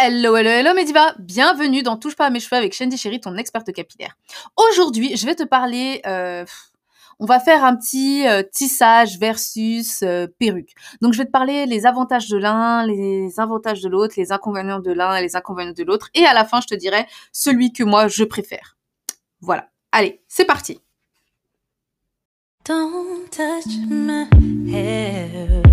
Hello, 0.00 0.36
hello, 0.36 0.48
hello 0.48 0.74
Mediva 0.74 1.12
Bienvenue 1.18 1.82
dans 1.82 1.96
Touche 1.96 2.14
pas 2.14 2.26
à 2.26 2.30
mes 2.30 2.38
cheveux 2.38 2.56
avec 2.56 2.72
Shandy 2.72 2.96
Chéri, 2.96 3.18
ton 3.20 3.36
experte 3.36 3.72
capillaire. 3.72 4.16
Aujourd'hui, 4.56 5.16
je 5.16 5.26
vais 5.26 5.34
te 5.34 5.42
parler... 5.42 6.00
Euh, 6.06 6.44
on 7.18 7.26
va 7.26 7.40
faire 7.40 7.64
un 7.64 7.74
petit 7.74 8.24
euh, 8.28 8.44
tissage 8.44 9.18
versus 9.18 10.04
euh, 10.04 10.28
perruque. 10.38 10.70
Donc 11.00 11.14
je 11.14 11.18
vais 11.18 11.24
te 11.24 11.32
parler 11.32 11.66
les 11.66 11.84
avantages 11.84 12.28
de 12.28 12.36
l'un, 12.36 12.86
les 12.86 13.40
avantages 13.40 13.80
de 13.80 13.88
l'autre, 13.88 14.14
les 14.16 14.30
inconvénients 14.30 14.78
de 14.78 14.92
l'un 14.92 15.16
et 15.16 15.20
les 15.20 15.34
inconvénients 15.34 15.72
de 15.72 15.82
l'autre. 15.82 16.10
Et 16.14 16.24
à 16.24 16.32
la 16.32 16.44
fin, 16.44 16.60
je 16.60 16.68
te 16.68 16.76
dirai 16.76 17.04
celui 17.32 17.72
que 17.72 17.82
moi, 17.82 18.06
je 18.06 18.22
préfère. 18.22 18.76
Voilà. 19.40 19.68
Allez, 19.90 20.20
c'est 20.28 20.44
parti. 20.44 20.80
Don't 22.64 23.28
touch 23.32 23.74
my 23.88 24.28
hair. 24.72 25.67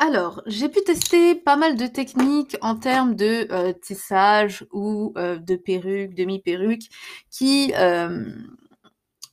Alors, 0.00 0.42
j'ai 0.46 0.68
pu 0.68 0.80
tester 0.84 1.34
pas 1.34 1.56
mal 1.56 1.76
de 1.76 1.86
techniques 1.86 2.56
en 2.62 2.76
termes 2.76 3.16
de 3.16 3.48
euh, 3.50 3.72
tissage 3.72 4.64
ou 4.72 5.12
euh, 5.16 5.38
de 5.38 5.56
perruque, 5.56 6.14
demi-perruque, 6.14 6.84
qui 7.30 7.72
euh, 7.76 8.24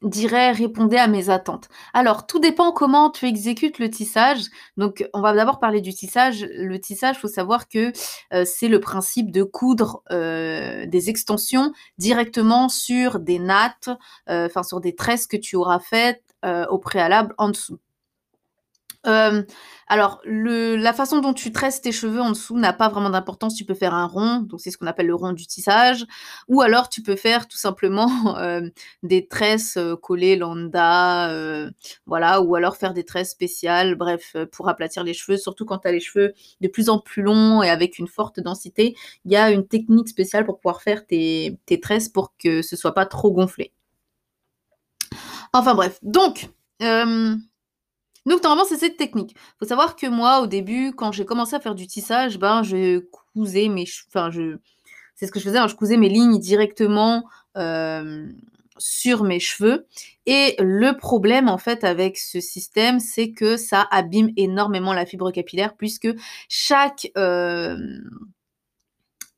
dirais 0.01 0.51
répondaient 0.53 0.97
à 0.97 1.07
mes 1.07 1.29
attentes. 1.29 1.69
Alors, 1.93 2.25
tout 2.25 2.39
dépend 2.39 2.71
comment 2.71 3.11
tu 3.11 3.27
exécutes 3.27 3.77
le 3.77 3.91
tissage. 3.91 4.41
Donc, 4.75 5.07
on 5.13 5.21
va 5.21 5.33
d'abord 5.35 5.59
parler 5.59 5.81
du 5.81 5.93
tissage. 5.93 6.47
Le 6.51 6.79
tissage, 6.79 7.19
faut 7.19 7.27
savoir 7.27 7.67
que 7.67 7.91
c'est 8.45 8.67
le 8.67 8.79
principe 8.79 9.31
de 9.31 9.43
coudre 9.43 10.03
des 10.11 11.09
extensions 11.09 11.73
directement 11.97 12.69
sur 12.69 13.19
des 13.19 13.39
nattes, 13.39 13.89
enfin 14.27 14.63
sur 14.63 14.81
des 14.81 14.95
tresses 14.95 15.27
que 15.27 15.37
tu 15.37 15.55
auras 15.55 15.79
faites 15.79 16.23
au 16.69 16.77
préalable 16.77 17.33
en 17.37 17.49
dessous. 17.49 17.79
Euh, 19.07 19.43
alors, 19.87 20.19
la 20.25 20.93
façon 20.93 21.19
dont 21.19 21.33
tu 21.33 21.51
tresses 21.51 21.79
tes 21.79 21.91
cheveux 21.91 22.19
en 22.19 22.29
dessous 22.31 22.57
n'a 22.57 22.73
pas 22.73 22.89
vraiment 22.89 23.11
d'importance. 23.11 23.53
Tu 23.53 23.65
peux 23.65 23.75
faire 23.75 23.93
un 23.93 24.07
rond, 24.07 24.39
donc 24.39 24.59
c'est 24.59 24.71
ce 24.71 24.77
qu'on 24.79 24.87
appelle 24.87 25.05
le 25.05 25.13
rond 25.15 25.31
du 25.31 25.45
tissage, 25.45 26.05
ou 26.47 26.61
alors 26.61 26.89
tu 26.89 27.03
peux 27.03 27.15
faire 27.15 27.47
tout 27.47 27.57
simplement 27.57 28.09
euh, 28.39 28.67
des 29.03 29.27
tresses 29.27 29.77
euh, 29.77 29.95
collées 29.95 30.37
lambda, 30.37 31.29
voilà, 32.07 32.41
ou 32.41 32.55
alors 32.55 32.77
faire 32.77 32.93
des 32.93 33.03
tresses 33.03 33.29
spéciales, 33.31 33.95
bref, 33.95 34.35
pour 34.51 34.69
aplatir 34.69 35.03
les 35.03 35.13
cheveux, 35.13 35.37
surtout 35.37 35.65
quand 35.65 35.79
tu 35.79 35.87
as 35.87 35.91
les 35.91 35.99
cheveux 35.99 36.33
de 36.61 36.67
plus 36.67 36.89
en 36.89 36.99
plus 36.99 37.21
longs 37.21 37.61
et 37.61 37.69
avec 37.69 37.99
une 37.99 38.07
forte 38.07 38.39
densité. 38.39 38.95
Il 39.25 39.31
y 39.31 39.35
a 39.35 39.51
une 39.51 39.67
technique 39.67 40.09
spéciale 40.09 40.45
pour 40.45 40.59
pouvoir 40.59 40.81
faire 40.81 41.05
tes, 41.05 41.59
tes 41.67 41.79
tresses 41.79 42.09
pour 42.09 42.33
que 42.37 42.61
ce 42.63 42.75
soit 42.75 42.93
pas 42.93 43.05
trop 43.05 43.31
gonflé. 43.31 43.71
Enfin 45.53 45.75
bref, 45.75 45.99
donc... 46.01 46.49
Donc 48.25 48.43
normalement 48.43 48.65
c'est 48.65 48.77
cette 48.77 48.97
technique. 48.97 49.35
Faut 49.59 49.65
savoir 49.67 49.95
que 49.95 50.07
moi 50.07 50.41
au 50.41 50.47
début 50.47 50.93
quand 50.95 51.11
j'ai 51.11 51.25
commencé 51.25 51.55
à 51.55 51.59
faire 51.59 51.75
du 51.75 51.87
tissage, 51.87 52.39
ben 52.39 52.63
je 52.63 52.99
cousais 53.33 53.67
mes 53.69 53.85
enfin 54.09 54.31
je 54.31 54.57
c'est 55.15 55.27
ce 55.27 55.31
que 55.31 55.39
je 55.39 55.45
faisais, 55.45 55.59
hein, 55.59 55.67
je 55.67 55.75
cousais 55.75 55.97
mes 55.97 56.09
lignes 56.09 56.39
directement 56.39 57.23
sur 58.77 59.23
mes 59.23 59.39
cheveux 59.39 59.87
et 60.25 60.55
le 60.59 60.97
problème 60.97 61.47
en 61.49 61.57
fait 61.57 61.83
avec 61.85 62.17
ce 62.17 62.41
système, 62.41 62.99
c'est 62.99 63.31
que 63.31 63.57
ça 63.57 63.87
abîme 63.91 64.31
énormément 64.37 64.93
la 64.93 65.05
fibre 65.05 65.31
capillaire 65.31 65.75
puisque 65.77 66.09
chaque 66.49 67.07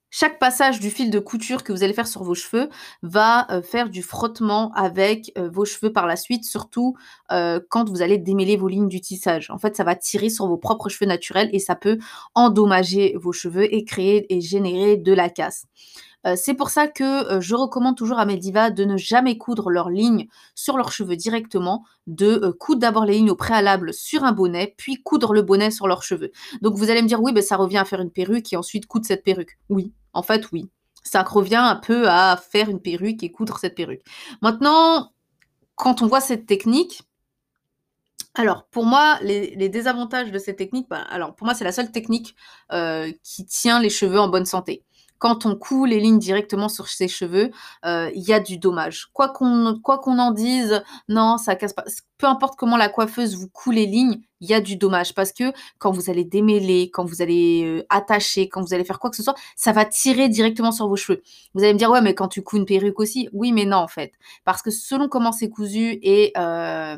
chaque 0.09 0.39
passage 0.39 0.79
du 0.79 0.89
fil 0.89 1.11
de 1.11 1.19
couture 1.19 1.63
que 1.63 1.73
vous 1.73 1.83
allez 1.83 1.93
faire 1.93 2.07
sur 2.07 2.23
vos 2.23 2.33
cheveux 2.33 2.69
va 3.01 3.45
euh, 3.51 3.61
faire 3.61 3.89
du 3.89 4.01
frottement 4.01 4.71
avec 4.73 5.31
euh, 5.37 5.49
vos 5.49 5.65
cheveux 5.65 5.91
par 5.91 6.07
la 6.07 6.15
suite, 6.15 6.45
surtout 6.45 6.95
euh, 7.31 7.59
quand 7.69 7.89
vous 7.89 8.01
allez 8.01 8.17
démêler 8.17 8.55
vos 8.55 8.69
lignes 8.69 8.87
du 8.87 9.01
tissage. 9.01 9.49
En 9.49 9.57
fait, 9.57 9.75
ça 9.75 9.83
va 9.83 9.95
tirer 9.95 10.29
sur 10.29 10.47
vos 10.47 10.57
propres 10.57 10.87
cheveux 10.87 11.09
naturels 11.09 11.49
et 11.51 11.59
ça 11.59 11.75
peut 11.75 11.97
endommager 12.35 13.15
vos 13.19 13.33
cheveux 13.33 13.73
et 13.73 13.83
créer 13.83 14.33
et 14.33 14.39
générer 14.39 14.95
de 14.95 15.13
la 15.13 15.29
casse. 15.29 15.65
c'est 16.35 16.55
pour 16.55 16.69
ça 16.69 16.87
que 16.87 17.39
je 17.39 17.55
recommande 17.55 17.95
toujours 17.95 18.19
à 18.19 18.25
mes 18.25 18.35
divas 18.35 18.69
de 18.69 18.83
ne 18.83 18.97
jamais 18.97 19.37
coudre 19.37 19.69
leurs 19.69 19.89
lignes 19.89 20.27
sur 20.55 20.75
leurs 20.75 20.91
cheveux 20.91 21.15
directement, 21.15 21.85
de 22.05 22.49
coudre 22.59 22.81
d'abord 22.81 23.05
les 23.05 23.13
lignes 23.13 23.29
au 23.29 23.35
préalable 23.35 23.93
sur 23.93 24.25
un 24.25 24.33
bonnet, 24.33 24.73
puis 24.77 25.01
coudre 25.01 25.33
le 25.33 25.41
bonnet 25.41 25.71
sur 25.71 25.87
leurs 25.87 26.03
cheveux. 26.03 26.31
Donc 26.61 26.75
vous 26.75 26.89
allez 26.89 27.01
me 27.01 27.07
dire 27.07 27.21
oui, 27.21 27.31
ben, 27.31 27.43
ça 27.43 27.55
revient 27.55 27.77
à 27.77 27.85
faire 27.85 28.01
une 28.01 28.11
perruque 28.11 28.51
et 28.51 28.57
ensuite 28.57 28.87
coudre 28.87 29.05
cette 29.05 29.23
perruque. 29.23 29.57
Oui, 29.69 29.93
en 30.17 30.23
fait, 30.23 30.51
oui. 30.51 30.69
Ça 31.03 31.23
revient 31.23 31.55
un 31.55 31.75
peu 31.75 32.09
à 32.09 32.35
faire 32.35 32.69
une 32.69 32.81
perruque 32.81 33.23
et 33.23 33.31
coudre 33.31 33.59
cette 33.59 33.75
perruque. 33.75 34.03
Maintenant, 34.41 35.13
quand 35.75 36.01
on 36.01 36.07
voit 36.07 36.19
cette 36.19 36.45
technique, 36.45 37.03
alors 38.33 38.65
pour 38.65 38.85
moi, 38.85 39.17
les, 39.21 39.69
désavantages 39.69 40.31
de 40.31 40.39
cette 40.39 40.57
technique, 40.57 40.89
bah, 40.89 41.01
alors 41.09 41.35
pour 41.35 41.45
moi, 41.45 41.53
c'est 41.53 41.63
la 41.63 41.71
seule 41.71 41.91
technique 41.91 42.35
euh, 42.73 43.11
qui 43.23 43.45
tient 43.45 43.79
les 43.79 43.89
cheveux 43.89 44.19
en 44.19 44.27
bonne 44.27 44.45
santé 44.45 44.83
quand 45.19 45.45
on 45.45 45.55
coud 45.55 45.89
les 45.89 45.99
lignes 45.99 46.19
directement 46.19 46.69
sur 46.69 46.87
ses 46.87 47.07
cheveux, 47.07 47.51
euh, 47.85 48.09
il 48.15 48.23
y 48.23 48.33
a 48.33 48.39
du 48.39 48.57
dommage. 48.57 49.07
Quoi 49.13 49.29
qu'on 49.29 50.19
en 50.19 50.31
dise, 50.31 50.83
non, 51.07 51.37
ça 51.37 51.55
casse 51.55 51.73
pas. 51.73 51.85
Peu 52.17 52.27
importe 52.27 52.55
comment 52.57 52.77
la 52.77 52.89
coiffeuse 52.89 53.35
vous 53.35 53.47
coud 53.47 53.75
les 53.75 53.85
lignes, 53.85 54.21
il 54.39 54.49
y 54.49 54.53
a 54.53 54.61
du 54.61 54.75
dommage 54.75 55.13
parce 55.13 55.31
que 55.31 55.51
quand 55.77 55.91
vous 55.91 56.09
allez 56.09 56.23
démêler, 56.23 56.89
quand 56.91 57.05
vous 57.05 57.21
allez 57.21 57.63
euh, 57.63 57.85
attacher, 57.89 58.49
quand 58.49 58.61
vous 58.61 58.73
allez 58.73 58.85
faire 58.85 58.99
quoi 58.99 59.09
que 59.09 59.15
ce 59.15 59.23
soit, 59.23 59.35
ça 59.55 59.71
va 59.71 59.85
tirer 59.85 60.29
directement 60.29 60.71
sur 60.71 60.87
vos 60.87 60.95
cheveux. 60.95 61.21
Vous 61.53 61.63
allez 61.63 61.73
me 61.73 61.77
dire 61.77 61.91
ouais, 61.91 62.01
mais 62.01 62.15
quand 62.15 62.27
tu 62.27 62.41
couds 62.41 62.57
une 62.57 62.65
perruque 62.65 62.99
aussi, 62.99 63.29
oui, 63.33 63.51
mais 63.51 63.65
non 63.65 63.77
en 63.77 63.87
fait, 63.87 64.13
parce 64.45 64.61
que 64.61 64.71
selon 64.71 65.07
comment 65.09 65.31
c'est 65.31 65.49
cousu 65.49 65.99
et 66.01 66.31
euh, 66.37 66.97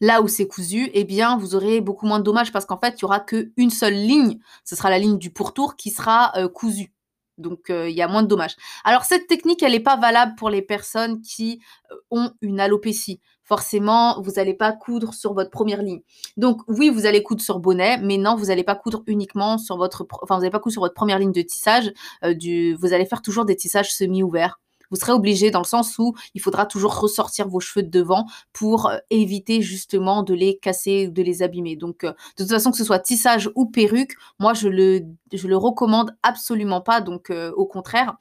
Là 0.00 0.20
où 0.20 0.28
c'est 0.28 0.46
cousu, 0.46 0.90
eh 0.92 1.04
bien, 1.04 1.38
vous 1.38 1.54
aurez 1.54 1.80
beaucoup 1.80 2.06
moins 2.06 2.18
de 2.18 2.24
dommages 2.24 2.52
parce 2.52 2.66
qu'en 2.66 2.78
fait, 2.78 2.96
il 2.98 3.02
y 3.02 3.04
aura 3.04 3.20
qu'une 3.20 3.70
seule 3.70 3.94
ligne. 3.94 4.38
Ce 4.64 4.76
sera 4.76 4.90
la 4.90 4.98
ligne 4.98 5.18
du 5.18 5.30
pourtour 5.30 5.76
qui 5.76 5.90
sera 5.90 6.32
euh, 6.36 6.48
cousue. 6.48 6.92
Donc, 7.38 7.70
euh, 7.70 7.88
il 7.88 7.96
y 7.96 8.02
a 8.02 8.08
moins 8.08 8.22
de 8.22 8.28
dommages. 8.28 8.56
Alors, 8.84 9.04
cette 9.04 9.26
technique, 9.26 9.62
elle 9.62 9.72
n'est 9.72 9.80
pas 9.80 9.96
valable 9.96 10.34
pour 10.36 10.50
les 10.50 10.62
personnes 10.62 11.20
qui 11.22 11.60
euh, 11.92 11.96
ont 12.10 12.30
une 12.42 12.60
alopécie. 12.60 13.20
Forcément, 13.42 14.20
vous 14.22 14.32
n'allez 14.32 14.54
pas 14.54 14.72
coudre 14.72 15.14
sur 15.14 15.32
votre 15.32 15.50
première 15.50 15.82
ligne. 15.82 16.00
Donc, 16.36 16.60
oui, 16.68 16.90
vous 16.90 17.06
allez 17.06 17.22
coudre 17.22 17.40
sur 17.42 17.58
bonnet, 17.60 17.98
mais 17.98 18.18
non, 18.18 18.36
vous 18.36 18.46
n'allez 18.46 18.64
pas 18.64 18.74
coudre 18.74 19.02
uniquement 19.06 19.56
sur 19.56 19.76
votre, 19.76 20.06
enfin, 20.22 20.36
vous 20.36 20.40
n'allez 20.40 20.50
pas 20.50 20.58
coudre 20.58 20.72
sur 20.72 20.82
votre 20.82 20.94
première 20.94 21.18
ligne 21.18 21.32
de 21.32 21.42
tissage. 21.42 21.92
vous 22.22 22.92
allez 22.94 23.06
faire 23.06 23.22
toujours 23.22 23.44
des 23.44 23.56
tissages 23.56 23.92
semi-ouverts 23.94 24.58
vous 24.90 24.96
serez 24.96 25.12
obligé 25.12 25.50
dans 25.50 25.60
le 25.60 25.66
sens 25.66 25.98
où 25.98 26.14
il 26.34 26.40
faudra 26.40 26.66
toujours 26.66 26.98
ressortir 26.98 27.48
vos 27.48 27.60
cheveux 27.60 27.82
de 27.82 27.90
devant 27.90 28.26
pour 28.52 28.86
euh, 28.86 28.98
éviter 29.10 29.62
justement 29.62 30.22
de 30.22 30.34
les 30.34 30.58
casser 30.58 31.08
ou 31.08 31.10
de 31.10 31.22
les 31.22 31.42
abîmer. 31.42 31.76
Donc, 31.76 32.04
euh, 32.04 32.12
de 32.36 32.44
toute 32.44 32.50
façon, 32.50 32.70
que 32.70 32.76
ce 32.76 32.84
soit 32.84 32.98
tissage 32.98 33.50
ou 33.54 33.66
perruque, 33.66 34.12
moi, 34.38 34.54
je 34.54 34.68
le, 34.68 35.00
je 35.32 35.48
le 35.48 35.56
recommande 35.56 36.16
absolument 36.22 36.80
pas. 36.80 37.00
Donc, 37.00 37.30
euh, 37.30 37.52
au 37.56 37.66
contraire, 37.66 38.16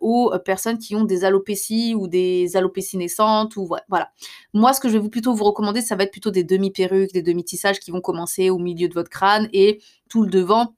aux 0.00 0.32
personnes 0.44 0.78
qui 0.78 0.94
ont 0.94 1.04
des 1.04 1.24
alopécies 1.24 1.94
ou 1.94 2.08
des 2.08 2.56
alopécies 2.56 2.96
naissantes 2.96 3.56
ou 3.56 3.68
voilà. 3.88 4.10
Moi, 4.54 4.72
ce 4.72 4.80
que 4.80 4.88
je 4.88 4.98
vais 4.98 5.08
plutôt 5.08 5.34
vous 5.34 5.44
recommander, 5.44 5.80
ça 5.80 5.96
va 5.96 6.04
être 6.04 6.10
plutôt 6.10 6.30
des 6.30 6.44
demi-perruques, 6.44 7.12
des 7.12 7.22
demi-tissages 7.22 7.80
qui 7.80 7.90
vont 7.90 8.00
commencer 8.00 8.50
au 8.50 8.58
milieu 8.58 8.88
de 8.88 8.94
votre 8.94 9.10
crâne 9.10 9.48
et 9.52 9.80
tout 10.08 10.22
le 10.22 10.30
devant 10.30 10.74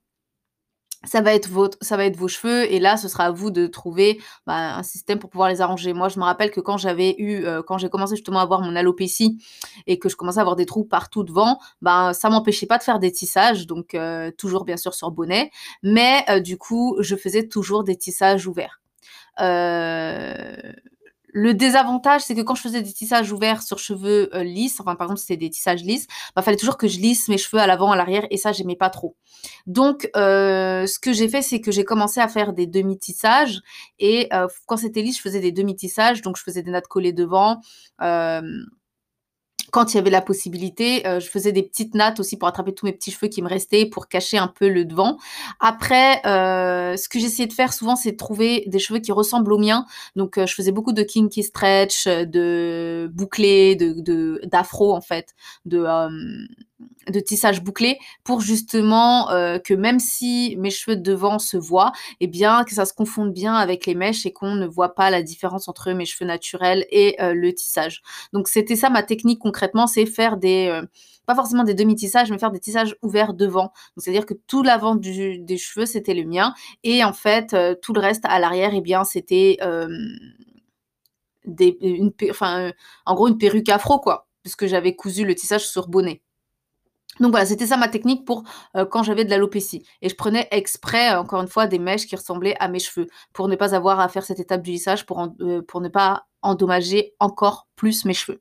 ça 1.04 1.20
va 1.20 1.34
être 1.34 1.48
votre, 1.48 1.78
ça 1.80 1.96
va 1.96 2.04
être 2.04 2.16
vos 2.16 2.28
cheveux 2.28 2.70
et 2.70 2.78
là 2.78 2.96
ce 2.96 3.08
sera 3.08 3.24
à 3.24 3.30
vous 3.30 3.50
de 3.50 3.66
trouver 3.66 4.20
bah, 4.46 4.76
un 4.76 4.82
système 4.82 5.18
pour 5.18 5.30
pouvoir 5.30 5.48
les 5.48 5.60
arranger. 5.60 5.92
Moi 5.92 6.08
je 6.08 6.18
me 6.18 6.24
rappelle 6.24 6.50
que 6.50 6.60
quand 6.60 6.76
j'avais 6.76 7.14
eu, 7.18 7.44
euh, 7.44 7.62
quand 7.62 7.78
j'ai 7.78 7.88
commencé 7.88 8.16
justement 8.16 8.40
à 8.40 8.42
avoir 8.42 8.60
mon 8.60 8.76
alopécie 8.76 9.38
et 9.86 9.98
que 9.98 10.08
je 10.08 10.16
commençais 10.16 10.38
à 10.38 10.42
avoir 10.42 10.56
des 10.56 10.66
trous 10.66 10.84
partout 10.84 11.24
devant, 11.24 11.58
bah 11.80 12.12
ça 12.14 12.30
m'empêchait 12.30 12.66
pas 12.66 12.78
de 12.78 12.82
faire 12.82 12.98
des 12.98 13.12
tissages, 13.12 13.66
donc 13.66 13.94
euh, 13.94 14.30
toujours 14.36 14.64
bien 14.64 14.76
sûr 14.76 14.94
sur 14.94 15.10
bonnet, 15.10 15.50
mais 15.82 16.24
euh, 16.28 16.40
du 16.40 16.56
coup 16.56 16.96
je 17.00 17.16
faisais 17.16 17.48
toujours 17.48 17.84
des 17.84 17.96
tissages 17.96 18.46
ouverts. 18.46 18.80
Le 21.34 21.54
désavantage, 21.54 22.20
c'est 22.20 22.34
que 22.34 22.42
quand 22.42 22.54
je 22.54 22.60
faisais 22.60 22.82
des 22.82 22.92
tissages 22.92 23.32
ouverts 23.32 23.62
sur 23.62 23.78
cheveux 23.78 24.28
euh, 24.34 24.44
lisses, 24.44 24.78
enfin 24.80 24.96
par 24.96 25.06
exemple 25.06 25.20
c'était 25.20 25.38
des 25.38 25.48
tissages 25.48 25.82
lisses, 25.82 26.06
bah 26.36 26.42
fallait 26.42 26.58
toujours 26.58 26.76
que 26.76 26.88
je 26.88 26.98
lisse 26.98 27.28
mes 27.28 27.38
cheveux 27.38 27.60
à 27.60 27.66
l'avant, 27.66 27.90
à 27.90 27.96
l'arrière, 27.96 28.26
et 28.30 28.36
ça 28.36 28.52
j'aimais 28.52 28.76
pas 28.76 28.90
trop. 28.90 29.16
Donc 29.66 30.10
euh, 30.14 30.86
ce 30.86 30.98
que 30.98 31.14
j'ai 31.14 31.28
fait, 31.28 31.40
c'est 31.40 31.62
que 31.62 31.72
j'ai 31.72 31.84
commencé 31.84 32.20
à 32.20 32.28
faire 32.28 32.52
des 32.52 32.66
demi-tissages, 32.66 33.62
et 33.98 34.28
euh, 34.34 34.46
quand 34.66 34.76
c'était 34.76 35.00
lisse, 35.00 35.16
je 35.16 35.22
faisais 35.22 35.40
des 35.40 35.52
demi-tissages, 35.52 36.20
donc 36.20 36.36
je 36.36 36.42
faisais 36.42 36.62
des 36.62 36.70
nattes 36.70 36.88
collées 36.88 37.14
devant 37.14 37.60
quand 39.72 39.94
il 39.94 39.96
y 39.96 40.00
avait 40.00 40.10
la 40.10 40.20
possibilité, 40.20 41.04
euh, 41.06 41.18
je 41.18 41.28
faisais 41.28 41.50
des 41.50 41.62
petites 41.62 41.94
nattes 41.94 42.20
aussi 42.20 42.36
pour 42.36 42.46
attraper 42.46 42.74
tous 42.74 42.84
mes 42.84 42.92
petits 42.92 43.10
cheveux 43.10 43.28
qui 43.28 43.40
me 43.40 43.48
restaient, 43.48 43.86
pour 43.86 44.06
cacher 44.06 44.36
un 44.36 44.46
peu 44.46 44.68
le 44.68 44.84
devant. 44.84 45.16
Après, 45.60 46.20
euh, 46.26 46.94
ce 46.98 47.08
que 47.08 47.18
j'essayais 47.18 47.48
de 47.48 47.54
faire 47.54 47.72
souvent, 47.72 47.96
c'est 47.96 48.12
de 48.12 48.16
trouver 48.18 48.64
des 48.66 48.78
cheveux 48.78 49.00
qui 49.00 49.12
ressemblent 49.12 49.50
aux 49.50 49.58
miens. 49.58 49.86
Donc, 50.14 50.36
euh, 50.36 50.44
je 50.44 50.54
faisais 50.54 50.72
beaucoup 50.72 50.92
de 50.92 51.02
kinky 51.02 51.42
stretch, 51.42 52.06
de 52.06 53.10
bouclés, 53.14 53.74
de 53.74 54.40
d'afro 54.44 54.94
en 54.94 55.00
fait, 55.00 55.34
de 55.64 55.86
de 57.08 57.20
tissage 57.20 57.62
bouclé 57.62 57.98
pour 58.24 58.40
justement 58.40 59.30
euh, 59.30 59.58
que 59.58 59.74
même 59.74 59.98
si 59.98 60.56
mes 60.58 60.70
cheveux 60.70 60.96
de 60.96 61.02
devant 61.02 61.38
se 61.38 61.56
voient, 61.56 61.92
eh 62.20 62.26
bien 62.26 62.64
que 62.64 62.74
ça 62.74 62.84
se 62.84 62.94
confonde 62.94 63.32
bien 63.32 63.54
avec 63.54 63.86
les 63.86 63.94
mèches 63.94 64.24
et 64.26 64.32
qu'on 64.32 64.54
ne 64.54 64.66
voit 64.66 64.94
pas 64.94 65.10
la 65.10 65.22
différence 65.22 65.68
entre 65.68 65.92
mes 65.92 66.04
cheveux 66.04 66.26
naturels 66.26 66.86
et 66.90 67.20
euh, 67.20 67.34
le 67.34 67.52
tissage. 67.52 68.02
Donc 68.32 68.48
c'était 68.48 68.76
ça 68.76 68.88
ma 68.90 69.02
technique 69.02 69.40
concrètement, 69.40 69.86
c'est 69.86 70.06
faire 70.06 70.36
des 70.36 70.68
euh, 70.68 70.86
pas 71.26 71.34
forcément 71.34 71.64
des 71.64 71.74
demi-tissages, 71.74 72.30
mais 72.30 72.38
faire 72.38 72.50
des 72.50 72.58
tissages 72.58 72.96
ouverts 73.02 73.34
devant. 73.34 73.72
C'est-à-dire 73.96 74.26
que 74.26 74.34
tout 74.34 74.62
l'avant 74.64 74.96
des 74.96 75.56
cheveux, 75.56 75.86
c'était 75.86 76.14
le 76.14 76.24
mien. 76.24 76.52
Et 76.82 77.04
en 77.04 77.12
fait, 77.12 77.56
tout 77.80 77.92
le 77.92 78.00
reste 78.00 78.24
à 78.24 78.40
l'arrière, 78.40 78.72
eh 78.74 78.80
bien, 78.80 79.04
c'était 79.04 79.58
une, 81.44 82.12
en 83.06 83.14
gros, 83.14 83.28
une 83.28 83.38
perruque 83.38 83.68
afro, 83.68 84.00
quoi. 84.00 84.26
Puisque 84.42 84.66
j'avais 84.66 84.96
cousu 84.96 85.24
le 85.24 85.36
tissage 85.36 85.68
sur 85.68 85.86
bonnet. 85.86 86.22
Donc 87.20 87.30
voilà, 87.30 87.46
c'était 87.46 87.66
ça 87.66 87.76
ma 87.76 87.88
technique 87.88 88.24
pour 88.24 88.44
euh, 88.76 88.86
quand 88.86 89.02
j'avais 89.02 89.24
de 89.24 89.30
l'alopécie. 89.30 89.84
Et 90.00 90.08
je 90.08 90.14
prenais 90.14 90.48
exprès, 90.50 91.12
euh, 91.12 91.20
encore 91.20 91.42
une 91.42 91.48
fois, 91.48 91.66
des 91.66 91.78
mèches 91.78 92.06
qui 92.06 92.16
ressemblaient 92.16 92.56
à 92.58 92.68
mes 92.68 92.78
cheveux 92.78 93.06
pour 93.32 93.48
ne 93.48 93.56
pas 93.56 93.74
avoir 93.74 94.00
à 94.00 94.08
faire 94.08 94.24
cette 94.24 94.40
étape 94.40 94.62
du 94.62 94.70
lissage, 94.72 95.04
euh, 95.40 95.62
pour 95.62 95.80
ne 95.80 95.88
pas 95.88 96.26
endommager 96.40 97.14
encore 97.20 97.68
plus 97.76 98.04
mes 98.04 98.14
cheveux. 98.14 98.40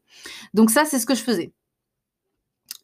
Donc 0.53 0.71
ça, 0.71 0.85
c'est 0.85 1.00
ce 1.00 1.06
que 1.06 1.15
je 1.15 1.23
faisais. 1.23 1.53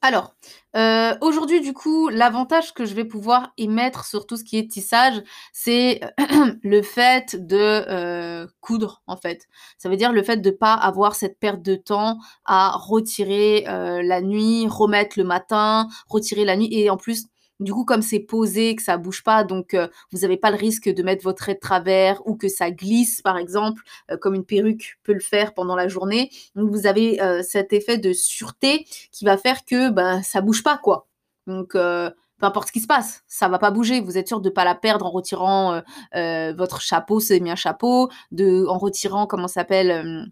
Alors, 0.01 0.35
euh, 0.75 1.15
aujourd'hui, 1.21 1.59
du 1.59 1.73
coup, 1.73 2.09
l'avantage 2.09 2.73
que 2.73 2.85
je 2.85 2.93
vais 2.93 3.03
pouvoir 3.03 3.51
y 3.57 3.67
mettre 3.67 4.05
sur 4.05 4.27
tout 4.27 4.37
ce 4.37 4.43
qui 4.43 4.57
est 4.57 4.69
tissage, 4.69 5.23
c'est 5.53 6.01
le 6.63 6.81
fait 6.83 7.35
de 7.35 7.57
euh, 7.57 8.47
coudre, 8.61 9.01
en 9.07 9.17
fait. 9.17 9.47
Ça 9.79 9.89
veut 9.89 9.97
dire 9.97 10.13
le 10.13 10.21
fait 10.21 10.37
de 10.37 10.51
ne 10.51 10.55
pas 10.55 10.73
avoir 10.75 11.15
cette 11.15 11.39
perte 11.39 11.63
de 11.63 11.75
temps 11.75 12.19
à 12.45 12.71
retirer 12.77 13.65
euh, 13.67 14.03
la 14.03 14.21
nuit, 14.21 14.67
remettre 14.69 15.17
le 15.17 15.25
matin, 15.25 15.87
retirer 16.07 16.45
la 16.45 16.57
nuit, 16.57 16.69
et 16.71 16.89
en 16.91 16.97
plus 16.97 17.25
du 17.59 17.73
coup, 17.73 17.85
comme 17.85 18.01
c'est 18.01 18.19
posé, 18.19 18.75
que 18.75 18.83
ça 18.83 18.97
bouge 18.97 19.23
pas, 19.23 19.43
donc 19.43 19.73
euh, 19.73 19.87
vous 20.11 20.19
n'avez 20.19 20.37
pas 20.37 20.51
le 20.51 20.57
risque 20.57 20.89
de 20.89 21.03
mettre 21.03 21.23
votre 21.23 21.39
trait 21.39 21.55
de 21.55 21.59
travers 21.59 22.25
ou 22.27 22.35
que 22.35 22.47
ça 22.47 22.69
glisse, 22.71 23.21
par 23.21 23.37
exemple, 23.37 23.81
euh, 24.11 24.17
comme 24.17 24.35
une 24.35 24.45
perruque 24.45 24.99
peut 25.03 25.13
le 25.13 25.19
faire 25.19 25.53
pendant 25.53 25.75
la 25.75 25.87
journée. 25.87 26.29
Donc 26.55 26.69
vous 26.69 26.85
avez 26.85 27.21
euh, 27.21 27.41
cet 27.41 27.73
effet 27.73 27.97
de 27.97 28.13
sûreté 28.13 28.85
qui 29.11 29.25
va 29.25 29.37
faire 29.37 29.65
que 29.65 29.89
ben 29.89 30.21
ça 30.21 30.41
bouge 30.41 30.63
pas, 30.63 30.77
quoi. 30.77 31.07
Donc 31.47 31.73
peu 31.73 32.11
importe 32.41 32.67
ce 32.67 32.73
qui 32.73 32.81
se 32.81 32.87
passe, 32.87 33.23
ça 33.27 33.47
va 33.47 33.57
pas 33.57 33.71
bouger. 33.71 34.01
Vous 34.01 34.17
êtes 34.17 34.27
sûr 34.27 34.41
de 34.41 34.49
pas 34.49 34.65
la 34.65 34.75
perdre 34.75 35.05
en 35.05 35.09
retirant 35.09 35.81
votre 36.13 36.81
chapeau, 36.81 37.19
c'est 37.19 37.39
bien 37.39 37.55
chapeau, 37.55 38.09
de 38.31 38.65
en 38.67 38.77
retirant 38.77 39.27
comment 39.27 39.47
s'appelle 39.47 40.29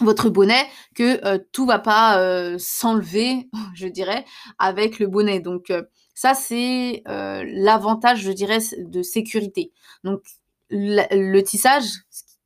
votre 0.00 0.30
bonnet, 0.30 0.66
que 0.94 1.36
tout 1.52 1.66
va 1.66 1.78
pas 1.78 2.56
s'enlever, 2.58 3.50
je 3.74 3.88
dirais, 3.88 4.24
avec 4.58 4.98
le 4.98 5.06
bonnet. 5.06 5.40
Donc 5.40 5.70
ça, 6.14 6.34
c'est 6.34 7.02
euh, 7.08 7.44
l'avantage, 7.46 8.20
je 8.20 8.32
dirais, 8.32 8.58
de 8.78 9.02
sécurité. 9.02 9.72
Donc, 10.04 10.22
le 10.70 11.40
tissage, 11.42 11.84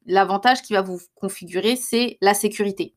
l'avantage 0.07 0.63
qui 0.63 0.73
va 0.73 0.83
vous 0.83 1.01
configurer, 1.15 1.77
c'est 1.77 2.19
la 2.21 2.35
sécurité. 2.35 2.95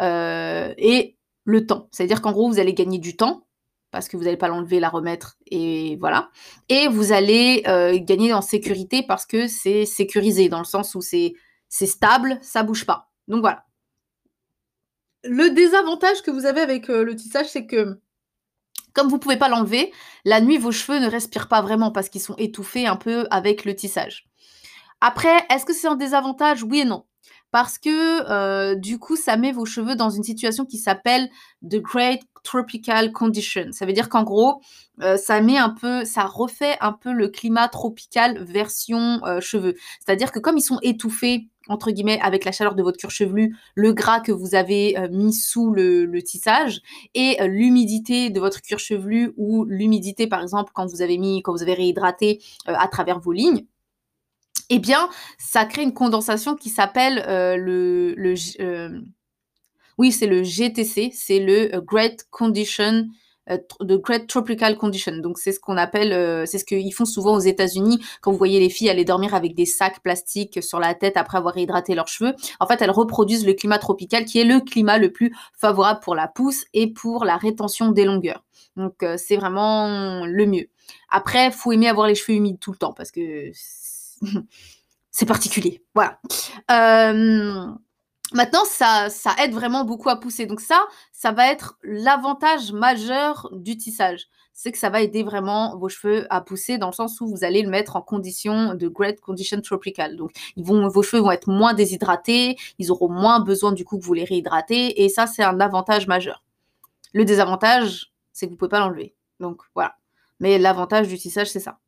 Euh, 0.00 0.72
et 0.78 1.16
le 1.44 1.66
temps. 1.66 1.88
C'est-à-dire 1.92 2.22
qu'en 2.22 2.32
gros, 2.32 2.48
vous 2.48 2.58
allez 2.58 2.74
gagner 2.74 2.98
du 2.98 3.16
temps 3.16 3.46
parce 3.90 4.08
que 4.08 4.16
vous 4.16 4.24
n'allez 4.24 4.36
pas 4.36 4.48
l'enlever, 4.48 4.78
la 4.78 4.88
remettre, 4.88 5.36
et 5.48 5.96
voilà. 5.96 6.30
Et 6.68 6.86
vous 6.86 7.10
allez 7.10 7.64
euh, 7.66 7.98
gagner 8.00 8.32
en 8.32 8.40
sécurité 8.40 9.02
parce 9.02 9.26
que 9.26 9.48
c'est 9.48 9.84
sécurisé, 9.84 10.48
dans 10.48 10.60
le 10.60 10.64
sens 10.64 10.94
où 10.94 11.00
c'est 11.00 11.34
stable, 11.68 12.38
ça 12.40 12.62
bouge 12.62 12.86
pas. 12.86 13.10
Donc 13.26 13.40
voilà. 13.40 13.64
Le 15.24 15.50
désavantage 15.50 16.22
que 16.22 16.30
vous 16.30 16.46
avez 16.46 16.60
avec 16.60 16.86
le 16.86 17.16
tissage, 17.16 17.48
c'est 17.48 17.66
que 17.66 18.00
comme 18.94 19.08
vous 19.08 19.16
ne 19.16 19.20
pouvez 19.20 19.36
pas 19.36 19.48
l'enlever, 19.48 19.92
la 20.24 20.40
nuit, 20.40 20.58
vos 20.58 20.72
cheveux 20.72 20.98
ne 20.98 21.10
respirent 21.10 21.48
pas 21.48 21.62
vraiment 21.62 21.90
parce 21.90 22.08
qu'ils 22.08 22.20
sont 22.20 22.36
étouffés 22.36 22.86
un 22.86 22.96
peu 22.96 23.26
avec 23.30 23.64
le 23.64 23.74
tissage. 23.74 24.28
Après, 25.00 25.46
est-ce 25.50 25.64
que 25.64 25.72
c'est 25.72 25.88
un 25.88 25.96
désavantage? 25.96 26.62
Oui 26.62 26.80
et 26.80 26.84
non. 26.84 27.04
Parce 27.52 27.78
que 27.78 28.30
euh, 28.30 28.74
du 28.74 28.98
coup, 28.98 29.16
ça 29.16 29.36
met 29.36 29.52
vos 29.52 29.64
cheveux 29.64 29.96
dans 29.96 30.10
une 30.10 30.22
situation 30.22 30.64
qui 30.64 30.78
s'appelle 30.78 31.28
The 31.68 31.76
Great 31.76 32.22
Tropical 32.44 33.12
Condition. 33.12 33.72
Ça 33.72 33.86
veut 33.86 33.92
dire 33.92 34.08
qu'en 34.08 34.22
gros, 34.22 34.60
euh, 35.02 35.16
ça 35.16 35.40
met 35.40 35.58
un 35.58 35.70
peu, 35.70 36.04
ça 36.04 36.24
refait 36.24 36.76
un 36.80 36.92
peu 36.92 37.12
le 37.12 37.28
climat 37.28 37.68
tropical 37.68 38.42
version 38.44 39.20
euh, 39.24 39.40
cheveux. 39.40 39.74
C'est-à-dire 40.04 40.30
que 40.32 40.38
comme 40.38 40.58
ils 40.58 40.62
sont 40.62 40.78
étouffés 40.82 41.48
entre 41.68 41.92
guillemets, 41.92 42.18
avec 42.20 42.44
la 42.44 42.50
chaleur 42.50 42.74
de 42.74 42.82
votre 42.82 42.98
cuir 42.98 43.10
chevelu, 43.10 43.56
le 43.76 43.92
gras 43.92 44.18
que 44.18 44.32
vous 44.32 44.56
avez 44.56 44.96
mis 45.12 45.32
sous 45.32 45.70
le, 45.70 46.20
tissage 46.20 46.80
et 47.14 47.36
l'humidité 47.46 48.30
de 48.30 48.40
votre 48.40 48.60
cuir 48.60 48.80
chevelu 48.80 49.34
ou 49.36 49.64
l'humidité, 49.66 50.26
par 50.26 50.42
exemple, 50.42 50.72
quand 50.74 50.86
vous 50.86 51.00
avez 51.00 51.16
mis, 51.16 51.42
quand 51.42 51.52
vous 51.52 51.62
avez 51.62 51.74
réhydraté 51.74 52.42
à 52.66 52.88
travers 52.88 53.20
vos 53.20 53.30
lignes. 53.30 53.66
Eh 54.70 54.78
bien, 54.78 55.08
ça 55.38 55.64
crée 55.64 55.82
une 55.82 55.94
condensation 55.94 56.56
qui 56.56 56.70
s'appelle 56.70 57.24
le, 57.58 58.14
le 58.16 58.34
oui, 59.98 60.12
c'est 60.12 60.26
le 60.26 60.42
GTC, 60.42 61.10
c'est 61.12 61.40
le 61.40 61.78
Great 61.80 62.26
Condition 62.30 63.06
euh, 63.50 63.58
Great 63.82 64.26
Tropical 64.26 64.76
Condition. 64.76 65.16
Donc 65.18 65.38
c'est 65.38 65.52
ce 65.52 65.60
qu'on 65.60 65.76
appelle, 65.76 66.12
euh, 66.12 66.46
c'est 66.46 66.58
ce 66.58 66.64
qu'ils 66.64 66.92
font 66.94 67.04
souvent 67.04 67.34
aux 67.34 67.40
États-Unis 67.40 67.98
quand 68.20 68.30
vous 68.30 68.38
voyez 68.38 68.60
les 68.60 68.70
filles 68.70 68.90
aller 68.90 69.04
dormir 69.04 69.34
avec 69.34 69.54
des 69.54 69.66
sacs 69.66 70.02
plastiques 70.02 70.62
sur 70.62 70.78
la 70.78 70.94
tête 70.94 71.16
après 71.16 71.38
avoir 71.38 71.56
hydraté 71.56 71.94
leurs 71.94 72.08
cheveux. 72.08 72.34
En 72.60 72.66
fait, 72.66 72.80
elles 72.82 72.90
reproduisent 72.90 73.46
le 73.46 73.54
climat 73.54 73.78
tropical 73.78 74.24
qui 74.24 74.38
est 74.40 74.44
le 74.44 74.60
climat 74.60 74.98
le 74.98 75.10
plus 75.12 75.34
favorable 75.58 76.00
pour 76.02 76.14
la 76.14 76.28
pousse 76.28 76.64
et 76.74 76.92
pour 76.92 77.24
la 77.24 77.36
rétention 77.36 77.90
des 77.90 78.04
longueurs. 78.04 78.44
Donc 78.76 79.02
euh, 79.02 79.16
c'est 79.16 79.36
vraiment 79.36 80.26
le 80.26 80.46
mieux. 80.46 80.66
Après, 81.10 81.50
faut 81.50 81.72
aimer 81.72 81.88
avoir 81.88 82.06
les 82.06 82.14
cheveux 82.14 82.36
humides 82.36 82.58
tout 82.60 82.72
le 82.72 82.78
temps 82.78 82.92
parce 82.92 83.10
que 83.10 83.50
c'est 85.10 85.26
particulier. 85.26 85.84
Voilà. 85.94 86.20
Maintenant, 88.32 88.64
ça, 88.64 89.10
ça 89.10 89.34
aide 89.42 89.52
vraiment 89.52 89.84
beaucoup 89.84 90.08
à 90.08 90.20
pousser. 90.20 90.46
Donc 90.46 90.60
ça, 90.60 90.80
ça 91.12 91.32
va 91.32 91.50
être 91.50 91.78
l'avantage 91.82 92.72
majeur 92.72 93.48
du 93.52 93.76
tissage. 93.76 94.28
C'est 94.52 94.70
que 94.70 94.78
ça 94.78 94.90
va 94.90 95.00
aider 95.00 95.22
vraiment 95.22 95.76
vos 95.78 95.88
cheveux 95.88 96.26
à 96.30 96.40
pousser 96.40 96.78
dans 96.78 96.88
le 96.88 96.92
sens 96.92 97.20
où 97.20 97.26
vous 97.26 97.44
allez 97.44 97.62
le 97.62 97.70
mettre 97.70 97.96
en 97.96 98.02
condition 98.02 98.74
de 98.74 98.88
great 98.88 99.20
condition 99.20 99.60
tropical. 99.60 100.16
Donc 100.16 100.30
vos 100.56 101.02
cheveux 101.02 101.22
vont 101.22 101.30
être 101.30 101.48
moins 101.48 101.74
déshydratés, 101.74 102.56
ils 102.78 102.92
auront 102.92 103.08
moins 103.08 103.40
besoin 103.40 103.72
du 103.72 103.84
coup 103.84 103.98
que 103.98 104.04
vous 104.04 104.14
les 104.14 104.24
réhydratez. 104.24 105.02
Et 105.02 105.08
ça, 105.08 105.26
c'est 105.26 105.42
un 105.42 105.58
avantage 105.60 106.06
majeur. 106.06 106.44
Le 107.12 107.24
désavantage, 107.24 108.12
c'est 108.32 108.46
que 108.46 108.52
vous 108.52 108.56
pouvez 108.56 108.68
pas 108.68 108.80
l'enlever. 108.80 109.14
Donc 109.40 109.62
voilà. 109.74 109.96
Mais 110.38 110.58
l'avantage 110.58 111.08
du 111.08 111.18
tissage, 111.18 111.50
c'est 111.50 111.58
ça. 111.58 111.78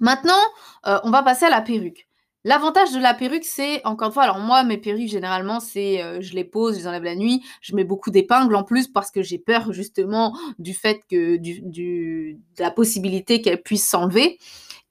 Maintenant, 0.00 0.40
euh, 0.86 0.98
on 1.04 1.10
va 1.10 1.22
passer 1.22 1.46
à 1.46 1.50
la 1.50 1.60
perruque. 1.60 2.08
L'avantage 2.44 2.92
de 2.92 3.00
la 3.00 3.14
perruque, 3.14 3.44
c'est, 3.44 3.84
encore 3.84 4.08
une 4.08 4.14
fois, 4.14 4.22
alors 4.22 4.38
moi, 4.38 4.62
mes 4.62 4.78
perruques, 4.78 5.08
généralement, 5.08 5.58
c'est, 5.60 6.02
euh, 6.02 6.20
je 6.20 6.34
les 6.34 6.44
pose, 6.44 6.76
je 6.76 6.80
les 6.80 6.86
enlève 6.86 7.02
la 7.02 7.16
nuit, 7.16 7.42
je 7.60 7.74
mets 7.74 7.84
beaucoup 7.84 8.10
d'épingles 8.10 8.54
en 8.54 8.62
plus 8.62 8.86
parce 8.88 9.10
que 9.10 9.22
j'ai 9.22 9.38
peur, 9.38 9.72
justement, 9.72 10.36
du 10.58 10.72
fait 10.72 11.00
que, 11.10 11.36
de 11.36 12.36
la 12.58 12.70
possibilité 12.70 13.42
qu'elles 13.42 13.62
puissent 13.62 13.88
s'enlever. 13.88 14.38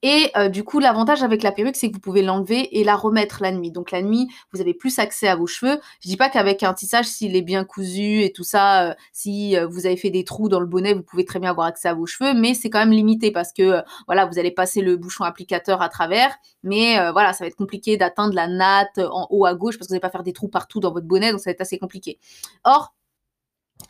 Et 0.03 0.29
euh, 0.37 0.47
du 0.47 0.63
coup, 0.63 0.79
l'avantage 0.79 1.23
avec 1.23 1.41
la 1.41 1.51
perruque, 1.51 1.75
c'est 1.75 1.89
que 1.89 1.93
vous 1.93 1.99
pouvez 1.99 2.21
l'enlever 2.21 2.77
et 2.79 2.83
la 2.83 2.95
remettre 2.95 3.41
la 3.41 3.51
nuit. 3.51 3.71
Donc 3.71 3.89
la 3.91 4.03
nuit, 4.03 4.27
vous 4.53 4.61
avez 4.61 4.75
plus 4.75 4.99
accès 4.99 5.27
à 5.27 5.35
vos 5.35 5.47
cheveux. 5.47 5.79
Je 6.01 6.09
dis 6.09 6.17
pas 6.17 6.29
qu'avec 6.29 6.61
un 6.61 6.73
tissage, 6.73 7.05
s'il 7.05 7.35
est 7.35 7.41
bien 7.41 7.63
cousu 7.63 8.21
et 8.21 8.31
tout 8.31 8.43
ça, 8.43 8.89
euh, 8.89 8.93
si 9.11 9.57
euh, 9.57 9.65
vous 9.65 9.87
avez 9.87 9.97
fait 9.97 10.11
des 10.11 10.23
trous 10.23 10.49
dans 10.49 10.59
le 10.59 10.67
bonnet, 10.67 10.93
vous 10.93 11.01
pouvez 11.01 11.25
très 11.25 11.39
bien 11.39 11.49
avoir 11.49 11.65
accès 11.65 11.87
à 11.87 11.95
vos 11.95 12.05
cheveux, 12.05 12.33
mais 12.35 12.53
c'est 12.53 12.69
quand 12.69 12.79
même 12.79 12.91
limité 12.91 13.31
parce 13.31 13.51
que 13.51 13.81
voilà, 14.05 14.25
vous 14.25 14.37
allez 14.37 14.51
passer 14.51 14.81
le 14.81 14.97
bouchon 14.97 15.23
applicateur 15.23 15.81
à 15.81 15.89
travers, 15.89 16.35
mais 16.63 16.95
voilà, 17.11 17.33
ça 17.33 17.43
va 17.43 17.47
être 17.47 17.55
compliqué 17.55 17.97
d'atteindre 17.97 18.33
la 18.33 18.47
natte 18.47 18.99
en 18.99 19.27
haut 19.29 19.45
à 19.45 19.55
gauche 19.55 19.77
parce 19.77 19.87
que 19.87 19.91
vous 19.91 19.95
n'allez 19.95 20.01
pas 20.01 20.09
faire 20.09 20.23
des 20.23 20.33
trous 20.33 20.47
partout 20.47 20.79
dans 20.79 20.91
votre 20.91 21.07
bonnet, 21.07 21.31
donc 21.31 21.39
ça 21.39 21.49
va 21.49 21.53
être 21.53 21.61
assez 21.61 21.79
compliqué. 21.79 22.19
Or, 22.63 22.93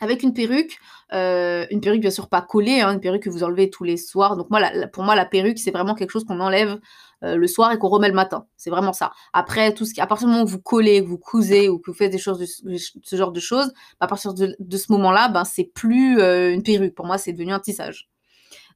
avec 0.00 0.22
une 0.22 0.32
perruque, 0.32 0.78
euh, 1.12 1.66
une 1.70 1.80
perruque 1.80 2.00
bien 2.00 2.10
sûr 2.10 2.28
pas 2.28 2.42
collée, 2.42 2.80
hein, 2.80 2.92
une 2.92 3.00
perruque 3.00 3.22
que 3.22 3.30
vous 3.30 3.42
enlevez 3.42 3.70
tous 3.70 3.84
les 3.84 3.96
soirs. 3.96 4.36
Donc 4.36 4.50
moi, 4.50 4.60
pour 4.92 5.02
moi, 5.02 5.16
la 5.16 5.24
perruque, 5.24 5.58
c'est 5.58 5.70
vraiment 5.70 5.94
quelque 5.94 6.10
chose 6.10 6.24
qu'on 6.24 6.40
enlève 6.40 6.78
euh, 7.24 7.36
le 7.36 7.46
soir 7.48 7.72
et 7.72 7.78
qu'on 7.78 7.88
remet 7.88 8.08
le 8.08 8.14
matin. 8.14 8.46
C'est 8.56 8.70
vraiment 8.70 8.92
ça. 8.92 9.12
Après, 9.32 9.74
tout 9.74 9.84
ce 9.84 9.94
qui, 9.94 10.00
à 10.00 10.06
partir 10.06 10.28
du 10.28 10.32
moment 10.32 10.44
où 10.44 10.48
vous 10.48 10.60
collez, 10.60 11.00
vous 11.00 11.18
cousez 11.18 11.68
ou 11.68 11.78
que 11.78 11.90
vous 11.90 11.96
faites 11.96 12.12
des 12.12 12.18
choses, 12.18 12.38
de, 12.38 12.76
ce 12.76 13.16
genre 13.16 13.32
de 13.32 13.40
choses, 13.40 13.72
à 13.98 14.06
partir 14.06 14.34
de, 14.34 14.76
ce 14.76 14.92
moment-là, 14.92 15.28
ben 15.28 15.44
c'est 15.44 15.64
plus 15.64 16.20
euh, 16.20 16.52
une 16.52 16.62
perruque. 16.62 16.94
Pour 16.94 17.06
moi, 17.06 17.18
c'est 17.18 17.32
devenu 17.32 17.52
un 17.52 17.60
tissage. 17.60 18.08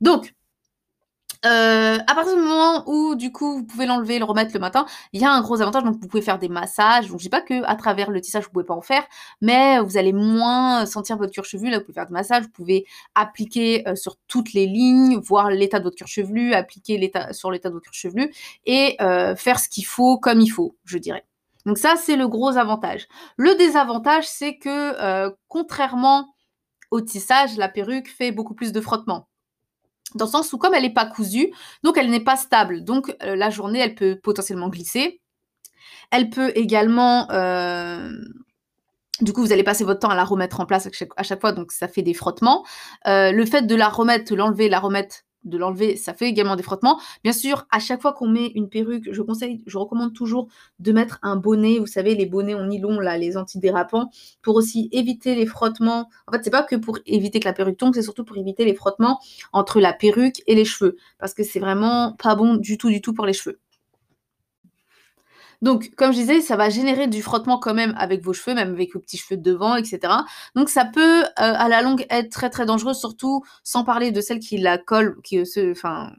Donc, 0.01 0.35
euh, 1.45 1.99
à 2.07 2.15
partir 2.15 2.37
du 2.37 2.41
moment 2.41 2.85
où 2.87 3.15
du 3.17 3.33
coup 3.33 3.57
vous 3.57 3.65
pouvez 3.65 3.87
l'enlever, 3.87 4.19
le 4.19 4.25
remettre 4.25 4.53
le 4.55 4.61
matin, 4.61 4.87
il 5.13 5.21
y 5.21 5.25
a 5.25 5.33
un 5.33 5.41
gros 5.41 5.61
avantage. 5.61 5.83
Donc 5.83 5.97
vous 6.01 6.09
pouvez 6.09 6.23
faire 6.23 6.39
des 6.39 6.49
massages. 6.49 7.09
Donc 7.09 7.19
je 7.19 7.25
dis 7.25 7.29
pas 7.29 7.41
que 7.41 7.65
à 7.65 7.75
travers 7.75 8.11
le 8.11 8.21
tissage 8.21 8.45
vous 8.45 8.51
pouvez 8.51 8.65
pas 8.65 8.75
en 8.75 8.81
faire, 8.81 9.05
mais 9.41 9.81
vous 9.81 9.97
allez 9.97 10.13
moins 10.13 10.87
sentir 10.87 11.17
votre 11.17 11.33
cuir 11.33 11.45
chevelu. 11.45 11.71
Là 11.71 11.79
vous 11.79 11.85
pouvez 11.85 11.95
faire 11.95 12.07
des 12.07 12.13
massages, 12.13 12.45
vous 12.45 12.51
pouvez 12.51 12.87
appliquer 13.15 13.87
euh, 13.89 13.97
sur 13.97 14.17
toutes 14.29 14.53
les 14.53 14.67
lignes, 14.67 15.19
voir 15.19 15.51
l'état 15.51 15.79
de 15.79 15.85
votre 15.85 15.97
cuir 15.97 16.07
chevelu, 16.07 16.55
appliquer 16.55 16.99
l'état 16.99 17.33
sur 17.33 17.51
l'état 17.51 17.69
de 17.69 17.75
votre 17.75 17.91
cuir 17.91 17.95
chevelu 17.95 18.33
et 18.67 18.97
euh, 19.01 19.35
faire 19.35 19.59
ce 19.59 19.69
qu'il 19.69 19.87
faut 19.87 20.19
comme 20.19 20.41
il 20.41 20.49
faut, 20.49 20.77
je 20.85 20.99
dirais. 20.99 21.25
Donc 21.67 21.79
ça 21.79 21.95
c'est 21.97 22.17
le 22.17 22.29
gros 22.29 22.57
avantage. 22.57 23.09
Le 23.37 23.55
désavantage 23.57 24.25
c'est 24.29 24.59
que 24.59 25.33
contrairement 25.49 26.29
au 26.93 27.01
tissage, 27.01 27.57
la 27.57 27.69
perruque 27.69 28.09
fait 28.09 28.33
beaucoup 28.33 28.55
plus 28.55 28.71
de 28.71 28.81
frottement. 28.81 29.27
Dans 30.15 30.27
le 30.27 30.31
sens 30.31 30.53
où 30.53 30.59
comme 30.59 30.75
elle 30.75 30.83
n'est 30.83 30.93
pas 30.93 31.07
cousue, 31.07 31.53
donc 31.83 31.97
elle 31.97 32.11
n'est 32.11 32.25
pas 32.25 32.37
stable. 32.37 32.85
Donc 32.85 33.15
euh, 33.23 33.37
la 33.37 33.51
journée, 33.51 33.79
elle 33.79 33.95
peut 33.95 34.19
potentiellement 34.23 34.69
glisser. 34.69 35.21
Elle 36.11 36.31
peut 36.31 36.53
également... 36.55 37.31
Euh, 37.31 38.11
du 39.21 39.33
coup, 39.33 39.43
vous 39.43 39.53
allez 39.53 39.63
passer 39.63 39.85
votre 39.85 40.01
temps 40.01 40.11
à 40.11 40.17
la 40.17 40.25
remettre 40.25 40.61
en 40.61 40.67
place 40.67 40.87
à 41.17 41.23
chaque, 41.23 41.41
fois, 41.41 41.53
donc 41.53 41.71
ça 41.71 41.87
fait 41.87 42.03
des 42.03 42.15
frottements. 42.15 42.65
Euh, 43.07 43.31
le 43.31 43.47
fait 43.47 43.63
de 43.63 43.75
la 43.77 43.89
remettre, 43.89 44.35
l'enlever, 44.35 44.69
la 44.69 44.81
remettre, 44.81 45.17
de 45.45 45.59
l'enlever, 45.59 45.97
ça 45.97 46.15
fait 46.15 46.29
également 46.29 46.57
des 46.57 46.63
frottements. 46.63 47.01
Bien 47.25 47.33
sûr, 47.33 47.67
à 47.71 47.79
chaque 47.79 48.01
fois 48.03 48.13
qu'on 48.13 48.29
met 48.29 48.47
une 48.55 48.69
perruque, 48.69 49.13
je 49.13 49.23
conseille, 49.23 49.63
je 49.67 49.79
recommande 49.79 50.15
toujours 50.15 50.49
de 50.79 50.93
mettre 50.93 51.19
un 51.23 51.37
bonnet, 51.37 51.79
vous 51.79 51.87
savez, 51.87 52.15
les 52.15 52.27
bonnets 52.27 52.55
en 52.55 52.67
nylon, 52.67 53.01
là, 53.01 53.19
les 53.19 53.37
antidérapants, 53.37 54.11
pour 54.43 54.57
aussi 54.57 54.89
éviter 54.93 55.35
les 55.35 55.47
frottements. 55.47 56.09
En 56.27 56.33
fait, 56.33 56.41
c'est 56.45 56.51
pas 56.51 56.63
que 56.63 56.77
pour 56.77 56.99
éviter 57.07 57.41
que 57.41 57.47
la 57.47 57.53
perruque 57.53 57.79
tombe, 57.79 57.95
c'est 57.95 58.03
surtout 58.03 58.25
pour 58.25 58.37
éviter 58.37 58.65
les 58.65 58.75
frottements 58.75 59.19
entre 59.53 59.81
la 59.81 59.93
perruque 59.93 60.43
et 60.47 60.55
les 60.55 60.65
cheveux, 60.65 60.97
parce 61.19 61.35
que 61.35 61.43
c'est 61.43 61.61
vraiment 61.61 62.15
pas 62.15 62.35
bon 62.35 62.57
du 62.57 62.79
tout, 62.79 62.89
du 62.89 63.01
tout 63.01 63.13
pour 63.13 63.27
les 63.27 63.33
cheveux. 63.33 63.59
Donc, 65.63 65.93
comme 65.97 66.13
je 66.13 66.19
disais, 66.19 66.41
ça 66.41 66.57
va 66.57 66.69
générer 66.69 67.07
du 67.07 67.23
frottement 67.23 67.59
quand 67.59 67.73
même 67.73 67.95
avec 67.97 68.23
vos 68.25 68.33
cheveux, 68.33 68.55
même 68.55 68.73
avec 68.73 68.93
vos 68.95 69.01
petits 69.01 69.17
cheveux 69.17 69.41
devant, 69.41 69.77
etc. 69.77 70.01
Donc, 70.57 70.69
ça 70.69 70.85
peut, 70.85 71.23
euh, 71.23 71.25
à 71.37 71.69
la 71.69 71.83
longue, 71.83 72.05
être 72.11 72.31
très 72.31 72.51
très 72.51 72.67
dangereux, 72.67 72.95
surtout 72.95 73.43
sans 73.63 73.85
parler 73.85 74.11
de 74.11 74.21
celles 74.21 74.41
qui 74.41 74.59
la 74.59 74.77
collent, 74.77 75.17
euh, 75.33 75.73
enfin, 75.73 76.13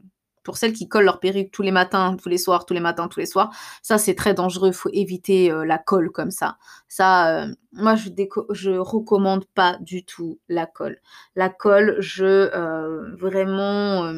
pour 0.44 0.56
celles 0.56 0.72
qui 0.72 0.88
collent 0.88 1.04
leur 1.04 1.20
perruque 1.20 1.50
tous 1.50 1.62
les 1.62 1.70
matins, 1.70 2.16
tous 2.20 2.28
les 2.28 2.38
soirs, 2.38 2.66
tous 2.66 2.74
les 2.74 2.80
matins, 2.80 3.08
tous 3.08 3.20
les 3.20 3.26
soirs, 3.26 3.54
ça 3.82 3.98
c'est 3.98 4.14
très 4.14 4.34
dangereux. 4.34 4.68
Il 4.68 4.74
faut 4.74 4.90
éviter 4.92 5.50
euh, 5.50 5.64
la 5.64 5.78
colle 5.78 6.10
comme 6.10 6.30
ça. 6.30 6.58
Ça, 6.88 7.46
moi 7.72 7.94
je 7.96 8.10
je 8.50 8.70
recommande 8.72 9.46
pas 9.54 9.78
du 9.80 10.04
tout 10.04 10.38
la 10.48 10.66
colle. 10.66 10.98
La 11.36 11.48
colle, 11.48 11.96
je 12.00 12.50
vraiment 13.16 14.12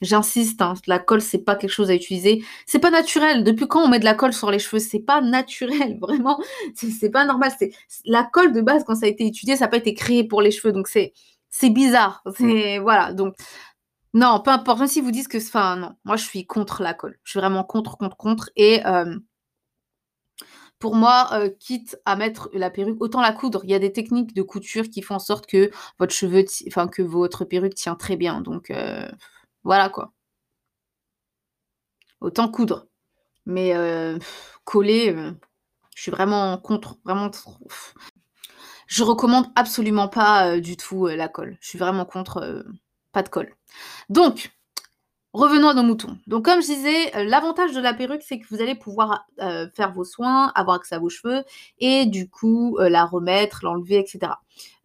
J'insiste, 0.00 0.60
hein, 0.60 0.74
la 0.86 0.98
colle, 0.98 1.22
c'est 1.22 1.38
pas 1.44 1.56
quelque 1.56 1.70
chose 1.70 1.90
à 1.90 1.94
utiliser. 1.94 2.44
C'est 2.66 2.78
pas 2.78 2.90
naturel. 2.90 3.44
Depuis 3.44 3.68
quand 3.68 3.84
on 3.84 3.88
met 3.88 4.00
de 4.00 4.04
la 4.04 4.14
colle 4.14 4.32
sur 4.32 4.50
les 4.50 4.58
cheveux? 4.58 4.80
C'est 4.80 5.00
pas 5.00 5.20
naturel, 5.20 5.98
vraiment. 6.00 6.38
C'est 6.74 7.10
pas 7.10 7.24
normal. 7.24 7.52
C'est 7.58 7.72
la 8.04 8.24
colle 8.24 8.52
de 8.52 8.60
base 8.60 8.84
quand 8.84 8.96
ça 8.96 9.06
a 9.06 9.08
été 9.08 9.26
étudié, 9.26 9.56
ça 9.56 9.64
n'a 9.66 9.70
pas 9.70 9.76
été 9.78 9.94
créé 9.94 10.24
pour 10.24 10.42
les 10.42 10.50
cheveux, 10.50 10.72
donc 10.72 10.88
c'est 10.88 11.12
c'est 11.50 11.70
bizarre. 11.70 12.22
C'est 12.36 12.78
voilà. 12.78 13.12
Donc 13.12 13.34
non, 14.14 14.40
peu 14.40 14.50
importe. 14.50 14.78
Même 14.80 14.88
si 14.88 15.00
vous 15.00 15.10
dites 15.10 15.28
que, 15.28 15.38
enfin 15.38 15.76
non, 15.76 15.94
moi 16.04 16.16
je 16.16 16.24
suis 16.24 16.46
contre 16.46 16.82
la 16.82 16.94
colle. 16.94 17.18
Je 17.24 17.30
suis 17.32 17.40
vraiment 17.40 17.64
contre, 17.64 17.96
contre, 17.98 18.16
contre. 18.16 18.50
Et 18.56 18.84
euh, 18.86 19.16
pour 20.78 20.94
moi, 20.96 21.30
euh, 21.32 21.48
quitte 21.60 21.98
à 22.04 22.16
mettre 22.16 22.50
la 22.52 22.70
perruque, 22.70 23.00
autant 23.00 23.20
la 23.20 23.32
coudre. 23.32 23.60
Il 23.64 23.70
y 23.70 23.74
a 23.74 23.78
des 23.78 23.92
techniques 23.92 24.34
de 24.34 24.42
couture 24.42 24.84
qui 24.90 25.02
font 25.02 25.14
en 25.16 25.18
sorte 25.18 25.46
que 25.46 25.70
votre 25.98 26.12
cheveu, 26.12 26.44
enfin 26.68 26.88
que 26.88 27.02
votre 27.02 27.44
perruque 27.44 27.74
tient 27.74 27.94
très 27.96 28.16
bien. 28.16 28.40
Donc 28.40 28.70
euh, 28.70 29.08
voilà 29.64 29.88
quoi. 29.88 30.12
Autant 32.20 32.48
coudre. 32.48 32.86
Mais 33.46 33.74
euh, 33.74 34.18
coller, 34.64 35.14
euh, 35.14 35.32
je 35.94 36.02
suis 36.02 36.10
vraiment 36.10 36.56
contre. 36.58 36.96
Vraiment 37.04 37.30
Je 38.86 39.02
recommande 39.02 39.46
absolument 39.56 40.08
pas 40.08 40.48
euh, 40.52 40.60
du 40.60 40.76
tout 40.76 41.06
la 41.06 41.28
colle. 41.28 41.56
Je 41.60 41.68
suis 41.68 41.78
vraiment 41.78 42.04
contre 42.04 42.64
pas 43.12 43.22
de 43.22 43.28
colle. 43.28 43.54
Donc, 44.08 44.52
Revenons 45.34 45.70
à 45.70 45.74
nos 45.74 45.82
moutons. 45.82 46.16
Donc, 46.28 46.44
comme 46.44 46.62
je 46.62 46.66
disais, 46.68 47.16
euh, 47.16 47.24
l'avantage 47.24 47.72
de 47.72 47.80
la 47.80 47.92
perruque, 47.92 48.22
c'est 48.24 48.38
que 48.38 48.46
vous 48.50 48.62
allez 48.62 48.76
pouvoir 48.76 49.26
euh, 49.42 49.66
faire 49.74 49.90
vos 49.90 50.04
soins, 50.04 50.52
avoir 50.54 50.76
accès 50.76 50.94
à 50.94 51.00
vos 51.00 51.08
cheveux 51.08 51.42
et 51.80 52.06
du 52.06 52.30
coup 52.30 52.78
euh, 52.78 52.88
la 52.88 53.04
remettre, 53.04 53.64
l'enlever, 53.64 53.98
etc. 53.98 54.34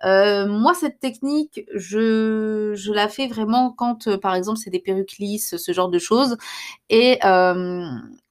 moi, 0.03 0.73
cette 0.73 0.99
technique, 0.99 1.61
je, 1.75 2.73
je, 2.75 2.91
la 2.91 3.07
fais 3.07 3.27
vraiment 3.27 3.69
quand, 3.71 4.17
par 4.17 4.33
exemple, 4.33 4.57
c'est 4.57 4.71
des 4.71 4.79
perruques 4.79 5.19
lisses, 5.19 5.55
ce 5.55 5.71
genre 5.71 5.89
de 5.89 5.99
choses. 5.99 6.35
Et 6.89 7.19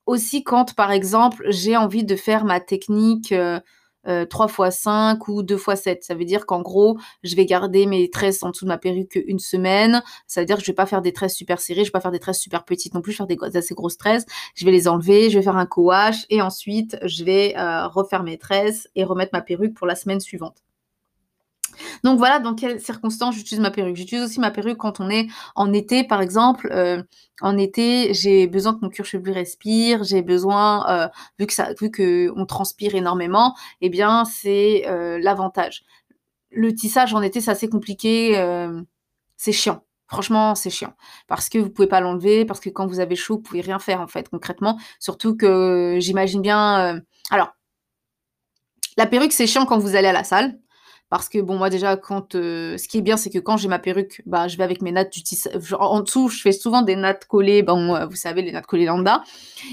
aussi 0.06 0.42
quand, 0.42 0.74
par 0.74 0.90
exemple, 0.90 1.44
j'ai 1.50 1.76
envie 1.76 2.02
de 2.02 2.16
faire 2.16 2.44
ma 2.44 2.58
technique 2.58 3.32
3 4.28 4.46
x 4.46 4.78
5 4.78 5.28
ou 5.28 5.42
2 5.42 5.56
x 5.56 5.80
7. 5.82 6.04
Ça 6.04 6.14
veut 6.14 6.24
dire 6.24 6.46
qu'en 6.46 6.62
gros, 6.62 6.98
je 7.22 7.36
vais 7.36 7.46
garder 7.46 7.86
mes 7.86 8.10
tresses 8.10 8.42
en 8.42 8.50
dessous 8.50 8.64
de 8.64 8.68
ma 8.68 8.78
perruque 8.78 9.18
une 9.26 9.38
semaine. 9.38 10.02
Ça 10.26 10.40
veut 10.40 10.46
dire 10.46 10.56
que 10.56 10.62
je 10.62 10.66
vais 10.66 10.74
pas 10.74 10.86
faire 10.86 11.02
des 11.02 11.12
tresses 11.12 11.34
super 11.34 11.60
serrées, 11.60 11.84
je 11.84 11.88
vais 11.88 11.92
pas 11.92 12.00
faire 12.00 12.10
des 12.10 12.18
tresses 12.18 12.40
super 12.40 12.64
petites 12.64 12.94
non 12.94 13.00
plus, 13.00 13.12
je 13.12 13.22
vais 13.22 13.28
faire 13.36 13.50
des 13.50 13.56
assez 13.56 13.74
grosses 13.74 13.98
tresses. 13.98 14.24
Je 14.54 14.64
vais 14.64 14.72
les 14.72 14.88
enlever, 14.88 15.30
je 15.30 15.38
vais 15.38 15.44
faire 15.44 15.56
un 15.56 15.66
co-wash 15.66 16.26
et 16.30 16.42
ensuite 16.42 16.98
je 17.04 17.24
vais 17.24 17.56
euh, 17.56 17.86
refaire 17.88 18.22
mes 18.22 18.38
tresses 18.38 18.88
et 18.94 19.04
remettre 19.04 19.30
ma 19.32 19.42
perruque 19.42 19.74
pour 19.74 19.86
la 19.86 19.94
semaine 19.94 20.20
suivante. 20.20 20.67
Donc 22.04 22.18
voilà 22.18 22.38
dans 22.38 22.54
quelles 22.54 22.80
circonstances 22.80 23.34
j'utilise 23.34 23.60
ma 23.60 23.70
perruque. 23.70 23.96
J'utilise 23.96 24.24
aussi 24.24 24.40
ma 24.40 24.50
perruque 24.50 24.78
quand 24.78 25.00
on 25.00 25.10
est 25.10 25.28
en 25.54 25.72
été, 25.72 26.04
par 26.04 26.20
exemple. 26.20 26.68
Euh, 26.72 27.02
en 27.40 27.56
été, 27.56 28.12
j'ai 28.14 28.46
besoin 28.46 28.74
que 28.74 28.80
mon 28.82 28.88
cuir 28.88 29.04
chevelu 29.04 29.32
respire, 29.32 30.02
j'ai 30.04 30.22
besoin, 30.22 30.88
euh, 30.90 31.08
vu 31.38 31.46
que 31.46 31.52
ça, 31.52 31.72
vu 31.80 31.90
que 31.90 32.32
on 32.36 32.46
transpire 32.46 32.94
énormément, 32.94 33.54
eh 33.80 33.90
bien 33.90 34.24
c'est 34.24 34.84
euh, 34.88 35.18
l'avantage. 35.20 35.84
Le 36.50 36.74
tissage 36.74 37.14
en 37.14 37.22
été, 37.22 37.40
c'est 37.40 37.50
assez 37.50 37.68
compliqué, 37.68 38.34
c'est 39.36 39.52
chiant. 39.52 39.84
Franchement, 40.06 40.54
c'est 40.54 40.70
chiant 40.70 40.94
parce 41.26 41.50
que 41.50 41.58
vous 41.58 41.68
pouvez 41.70 41.88
pas 41.88 42.00
l'enlever, 42.00 42.46
parce 42.46 42.60
que 42.60 42.70
quand 42.70 42.86
vous 42.86 43.00
avez 43.00 43.16
chaud, 43.16 43.36
vous 43.36 43.42
pouvez 43.42 43.60
rien 43.60 43.78
faire 43.78 44.00
en 44.00 44.06
fait 44.06 44.28
concrètement. 44.30 44.78
Surtout 44.98 45.36
que 45.36 45.98
j'imagine 46.00 46.40
bien. 46.40 47.02
alors, 47.30 47.52
la 48.98 49.06
perruque, 49.06 49.32
c'est 49.32 49.46
chiant 49.46 49.64
quand 49.64 49.78
vous 49.78 49.94
allez 49.94 50.08
à 50.08 50.12
la 50.12 50.24
salle. 50.24 50.58
Parce 51.10 51.28
que 51.30 51.38
bon, 51.38 51.56
moi 51.56 51.70
déjà, 51.70 51.96
quand 51.96 52.34
euh, 52.34 52.76
ce 52.76 52.86
qui 52.86 52.98
est 52.98 53.02
bien, 53.02 53.16
c'est 53.16 53.30
que 53.30 53.38
quand 53.38 53.56
j'ai 53.56 53.68
ma 53.68 53.78
perruque, 53.78 54.22
bah, 54.26 54.46
je 54.46 54.58
vais 54.58 54.64
avec 54.64 54.82
mes 54.82 54.92
nattes 54.92 55.12
du 55.12 55.22
tissage. 55.22 55.74
En 55.78 56.00
dessous, 56.00 56.28
je 56.28 56.40
fais 56.40 56.52
souvent 56.52 56.82
des 56.82 56.96
nattes 56.96 57.24
collées, 57.24 57.62
bon, 57.62 57.94
euh, 57.94 58.06
vous 58.06 58.16
savez, 58.16 58.42
les 58.42 58.52
nattes 58.52 58.66
collées 58.66 58.84
lambda. 58.84 59.22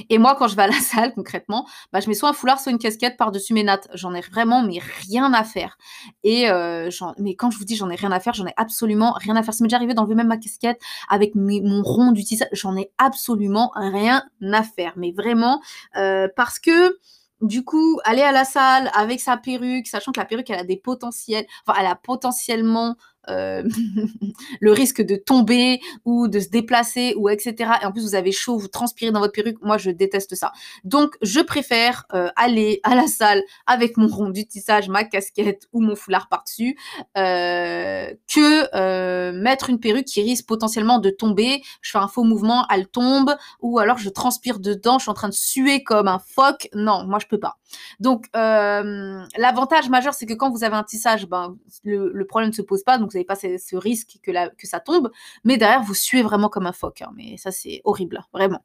Et 0.09 0.17
moi, 0.17 0.35
quand 0.39 0.47
je 0.47 0.55
vais 0.55 0.63
à 0.63 0.67
la 0.67 0.73
salle, 0.79 1.13
concrètement, 1.13 1.67
bah, 1.91 1.99
je 1.99 2.07
mets 2.07 2.13
soit 2.13 2.29
un 2.29 2.33
foulard, 2.33 2.59
soit 2.59 2.71
une 2.71 2.77
casquette 2.77 3.17
par-dessus 3.17 3.53
mes 3.53 3.63
nattes. 3.63 3.89
J'en 3.93 4.13
ai 4.13 4.21
vraiment, 4.21 4.63
mais 4.63 4.79
rien 5.09 5.33
à 5.33 5.43
faire. 5.43 5.77
Et 6.23 6.49
euh, 6.49 6.89
mais 7.19 7.35
quand 7.35 7.51
je 7.51 7.57
vous 7.57 7.65
dis 7.65 7.75
j'en 7.75 7.89
ai 7.89 7.95
rien 7.95 8.11
à 8.11 8.19
faire, 8.21 8.33
j'en 8.33 8.47
ai 8.47 8.53
absolument 8.55 9.11
rien 9.13 9.35
à 9.35 9.43
faire. 9.43 9.53
Ça 9.53 9.63
m'est 9.63 9.67
déjà 9.67 9.77
arrivé 9.77 9.93
d'enlever 9.93 10.15
même 10.15 10.27
ma 10.27 10.37
casquette 10.37 10.79
avec 11.09 11.35
mon 11.35 11.83
rond 11.83 12.11
du 12.13 12.23
tissage. 12.23 12.47
J'en 12.53 12.77
ai 12.77 12.91
absolument 12.97 13.71
rien 13.75 14.23
à 14.53 14.63
faire. 14.63 14.93
Mais 14.95 15.11
vraiment, 15.11 15.61
parce 15.93 16.59
que 16.59 16.97
du 17.41 17.63
coup, 17.63 17.99
aller 18.05 18.21
à 18.21 18.31
la 18.31 18.45
salle 18.45 18.89
avec 18.93 19.19
sa 19.19 19.37
perruque, 19.37 19.87
sachant 19.87 20.11
que 20.11 20.19
la 20.19 20.25
perruque, 20.25 20.49
elle 20.49 20.59
a 20.59 20.63
des 20.63 20.77
potentiels, 20.77 21.45
enfin, 21.67 21.79
elle 21.79 21.87
a 21.87 21.95
potentiellement 21.95 22.95
euh, 23.29 23.63
le 24.59 24.71
risque 24.71 25.01
de 25.01 25.15
tomber 25.15 25.79
ou 26.05 26.27
de 26.27 26.39
se 26.39 26.49
déplacer 26.49 27.13
ou 27.17 27.29
etc. 27.29 27.71
Et 27.81 27.85
en 27.85 27.91
plus, 27.91 28.03
vous 28.03 28.15
avez 28.15 28.31
chaud, 28.31 28.57
vous 28.57 28.67
transpirez 28.67 29.11
dans 29.11 29.19
votre 29.19 29.33
perruque. 29.33 29.61
Moi, 29.61 29.77
je 29.77 29.91
déteste 29.91 30.35
ça. 30.35 30.51
Donc, 30.83 31.15
je 31.21 31.39
préfère 31.39 32.05
euh, 32.13 32.29
aller 32.35 32.79
à 32.83 32.95
la 32.95 33.07
salle 33.07 33.41
avec 33.67 33.97
mon 33.97 34.07
rond 34.07 34.29
du 34.29 34.45
tissage, 34.45 34.89
ma 34.89 35.03
casquette 35.03 35.67
ou 35.73 35.81
mon 35.81 35.95
foulard 35.95 36.27
par-dessus 36.29 36.77
euh, 37.17 38.13
que 38.33 39.31
mettre 39.31 39.69
une 39.69 39.79
perruque 39.79 40.05
qui 40.05 40.21
risque 40.21 40.45
potentiellement 40.45 40.99
de 40.99 41.09
tomber. 41.09 41.61
Je 41.81 41.91
fais 41.91 41.97
un 41.97 42.07
faux 42.07 42.23
mouvement, 42.23 42.65
elle 42.73 42.87
tombe 42.87 43.35
ou 43.61 43.79
alors 43.79 43.97
je 43.97 44.09
transpire 44.09 44.59
dedans, 44.59 44.99
je 44.99 45.03
suis 45.03 45.11
en 45.11 45.15
train 45.15 45.29
de 45.29 45.33
suer 45.33 45.83
comme 45.83 46.07
un 46.07 46.19
phoque. 46.19 46.69
Non, 46.73 47.05
moi, 47.05 47.19
je 47.19 47.27
peux 47.27 47.39
pas. 47.39 47.57
Donc, 47.99 48.27
l'avantage 48.33 49.89
majeur, 49.89 50.13
c'est 50.13 50.25
que 50.25 50.33
quand 50.33 50.51
vous 50.51 50.63
avez 50.63 50.75
un 50.75 50.83
tissage, 50.83 51.27
ben, 51.27 51.55
le, 51.83 52.11
le 52.13 52.25
problème 52.25 52.49
ne 52.49 52.55
se 52.55 52.61
pose 52.61 52.83
pas. 52.83 52.97
Donc, 52.97 53.14
n'avez 53.15 53.25
pas 53.25 53.35
ce, 53.35 53.75
risque 53.75 54.17
que, 54.23 54.55
que 54.55 54.67
ça 54.67 54.79
tombe, 54.79 55.11
mais 55.43 55.57
derrière, 55.57 55.81
vous 55.81 55.93
suez 55.93 56.21
vraiment 56.23 56.49
comme 56.49 56.67
un 56.67 56.73
phoque. 56.73 57.01
Hein. 57.01 57.11
mais 57.15 57.37
ça, 57.37 57.51
c'est 57.51 57.81
horrible, 57.83 58.23
vraiment. 58.33 58.63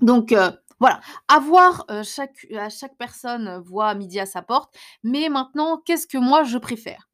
Donc, 0.00 0.32
euh, 0.32 0.50
voilà, 0.80 1.00
avoir 1.26 1.84
euh, 1.90 2.02
chaque, 2.04 2.46
à 2.56 2.68
chaque 2.68 2.96
personne 2.96 3.58
voit 3.64 3.94
midi 3.94 4.20
à 4.20 4.26
sa 4.26 4.42
porte. 4.42 4.74
Mais 5.02 5.28
maintenant, 5.28 5.78
qu'est-ce 5.84 6.06
que 6.06 6.18
moi 6.18 6.44
je 6.44 6.58
préfère? 6.58 7.08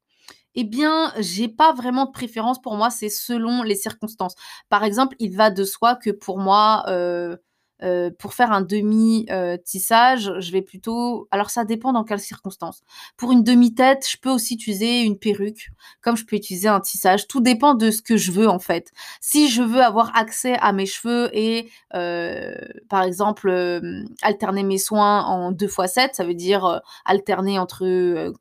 Eh 0.55 0.63
bien, 0.63 1.13
j'ai 1.19 1.49
pas 1.49 1.73
vraiment 1.73 2.05
de 2.05 2.11
préférence 2.11 2.61
pour 2.61 2.75
moi, 2.75 2.89
c'est 2.89 3.09
selon 3.09 3.63
les 3.63 3.75
circonstances. 3.75 4.35
Par 4.69 4.83
exemple, 4.83 5.15
il 5.19 5.35
va 5.35 5.51
de 5.51 5.65
soi 5.65 5.95
que 5.95 6.11
pour 6.11 6.39
moi, 6.39 6.85
euh, 6.87 7.35
euh, 7.83 8.09
pour 8.17 8.33
faire 8.33 8.51
un 8.51 8.61
demi-tissage, 8.61 10.31
je 10.39 10.51
vais 10.51 10.61
plutôt... 10.61 11.27
Alors 11.31 11.49
ça 11.49 11.65
dépend 11.65 11.91
dans 11.91 12.03
quelles 12.03 12.19
circonstances. 12.19 12.83
Pour 13.17 13.31
une 13.31 13.43
demi-tête, 13.43 14.07
je 14.09 14.17
peux 14.17 14.29
aussi 14.29 14.53
utiliser 14.53 15.01
une 15.01 15.19
perruque, 15.19 15.71
comme 16.01 16.15
je 16.15 16.25
peux 16.25 16.37
utiliser 16.37 16.69
un 16.69 16.79
tissage. 16.79 17.27
Tout 17.27 17.41
dépend 17.41 17.73
de 17.73 17.91
ce 17.91 18.01
que 18.01 18.15
je 18.15 18.31
veux 18.31 18.47
en 18.47 18.59
fait. 18.59 18.91
Si 19.19 19.49
je 19.49 19.61
veux 19.61 19.81
avoir 19.81 20.15
accès 20.15 20.55
à 20.59 20.71
mes 20.71 20.85
cheveux 20.85 21.29
et, 21.33 21.69
euh, 21.93 22.55
par 22.89 23.03
exemple, 23.03 23.49
euh, 23.49 24.03
alterner 24.21 24.63
mes 24.63 24.77
soins 24.77 25.23
en 25.23 25.51
2 25.51 25.65
x 25.65 25.93
7, 25.93 26.15
ça 26.15 26.23
veut 26.23 26.33
dire 26.33 26.81
alterner 27.03 27.59
entre... 27.59 28.33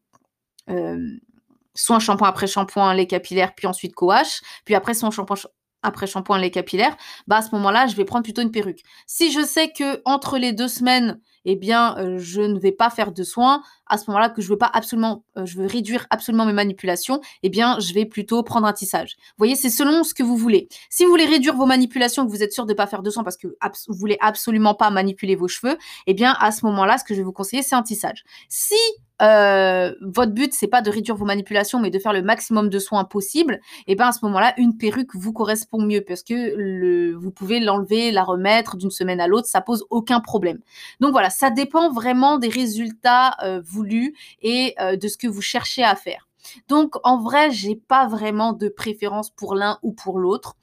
soin 1.74 1.98
shampoing 1.98 2.28
après 2.28 2.46
shampoing, 2.46 2.94
les 2.94 3.08
capillaires, 3.08 3.54
puis 3.54 3.66
ensuite 3.66 3.94
coache, 3.94 4.42
puis 4.64 4.76
après 4.76 4.94
soin 4.94 5.10
shampoing 5.10 5.36
après 5.84 6.06
shampoing 6.06 6.38
les 6.38 6.50
capillaires, 6.50 6.96
bah 7.26 7.36
à 7.38 7.42
ce 7.42 7.50
moment-là, 7.54 7.86
je 7.86 7.96
vais 7.96 8.04
prendre 8.04 8.24
plutôt 8.24 8.42
une 8.42 8.50
perruque. 8.50 8.82
Si 9.06 9.32
je 9.32 9.44
sais 9.44 9.70
que 9.72 10.02
entre 10.04 10.38
les 10.38 10.52
deux 10.52 10.68
semaines, 10.68 11.20
eh 11.44 11.56
bien, 11.56 11.96
euh, 11.98 12.18
je 12.18 12.40
ne 12.40 12.58
vais 12.58 12.72
pas 12.72 12.90
faire 12.90 13.12
de 13.12 13.22
soins. 13.22 13.62
À 13.86 13.98
ce 13.98 14.04
moment-là, 14.08 14.30
que 14.30 14.40
je 14.40 14.48
veux 14.48 14.58
pas 14.58 14.70
absolument, 14.72 15.24
euh, 15.36 15.44
je 15.44 15.58
veux 15.58 15.66
réduire 15.66 16.06
absolument 16.10 16.46
mes 16.46 16.52
manipulations, 16.52 17.20
eh 17.42 17.48
bien, 17.48 17.78
je 17.80 17.92
vais 17.92 18.06
plutôt 18.06 18.42
prendre 18.42 18.66
un 18.66 18.72
tissage. 18.72 19.16
Vous 19.18 19.38
voyez, 19.38 19.56
c'est 19.56 19.70
selon 19.70 20.04
ce 20.04 20.14
que 20.14 20.22
vous 20.22 20.36
voulez. 20.36 20.68
Si 20.90 21.04
vous 21.04 21.10
voulez 21.10 21.26
réduire 21.26 21.54
vos 21.54 21.66
manipulations, 21.66 22.26
que 22.26 22.30
vous 22.30 22.42
êtes 22.42 22.52
sûr 22.52 22.66
de 22.66 22.72
ne 22.72 22.76
pas 22.76 22.86
faire 22.86 23.02
de 23.02 23.10
soins 23.10 23.24
parce 23.24 23.36
que 23.36 23.48
vous 23.48 23.94
voulez 23.94 24.16
absolument 24.20 24.74
pas 24.74 24.90
manipuler 24.90 25.36
vos 25.36 25.48
cheveux, 25.48 25.76
eh 26.06 26.14
bien, 26.14 26.34
à 26.40 26.50
ce 26.50 26.64
moment-là, 26.66 26.98
ce 26.98 27.04
que 27.04 27.14
je 27.14 27.20
vais 27.20 27.24
vous 27.24 27.32
conseiller, 27.32 27.62
c'est 27.62 27.74
un 27.74 27.82
tissage. 27.82 28.24
Si 28.48 28.74
euh, 29.22 29.94
votre 30.00 30.32
but 30.32 30.52
c'est 30.52 30.66
pas 30.66 30.82
de 30.82 30.90
réduire 30.90 31.14
vos 31.14 31.24
manipulations 31.24 31.78
mais 31.78 31.90
de 31.90 32.00
faire 32.00 32.12
le 32.12 32.22
maximum 32.22 32.68
de 32.68 32.78
soins 32.80 33.04
possible, 33.04 33.60
eh 33.86 33.94
bien 33.94 34.08
à 34.08 34.12
ce 34.12 34.18
moment-là 34.24 34.54
une 34.56 34.76
perruque 34.76 35.14
vous 35.14 35.32
correspond 35.32 35.80
mieux 35.82 36.00
parce 36.00 36.24
que 36.24 37.12
vous 37.14 37.30
pouvez 37.30 37.60
l'enlever, 37.60 38.10
la 38.10 38.24
remettre 38.24 38.76
d'une 38.76 38.90
semaine 38.90 39.20
à 39.20 39.28
l'autre, 39.28 39.46
ça 39.46 39.60
pose 39.60 39.84
aucun 39.90 40.20
problème. 40.20 40.58
Donc 40.98 41.12
voilà, 41.12 41.30
ça 41.34 41.50
dépend 41.50 41.92
vraiment 41.92 42.38
des 42.38 42.48
résultats 42.48 43.36
euh, 43.42 43.60
voulus 43.64 44.14
et 44.42 44.74
euh, 44.80 44.96
de 44.96 45.08
ce 45.08 45.16
que 45.16 45.26
vous 45.26 45.42
cherchez 45.42 45.82
à 45.84 45.96
faire. 45.96 46.28
Donc 46.68 46.94
en 47.04 47.20
vrai, 47.20 47.50
j'ai 47.50 47.74
pas 47.74 48.06
vraiment 48.06 48.52
de 48.52 48.68
préférence 48.68 49.30
pour 49.30 49.54
l'un 49.54 49.78
ou 49.82 49.92
pour 49.92 50.18
l'autre. 50.18 50.56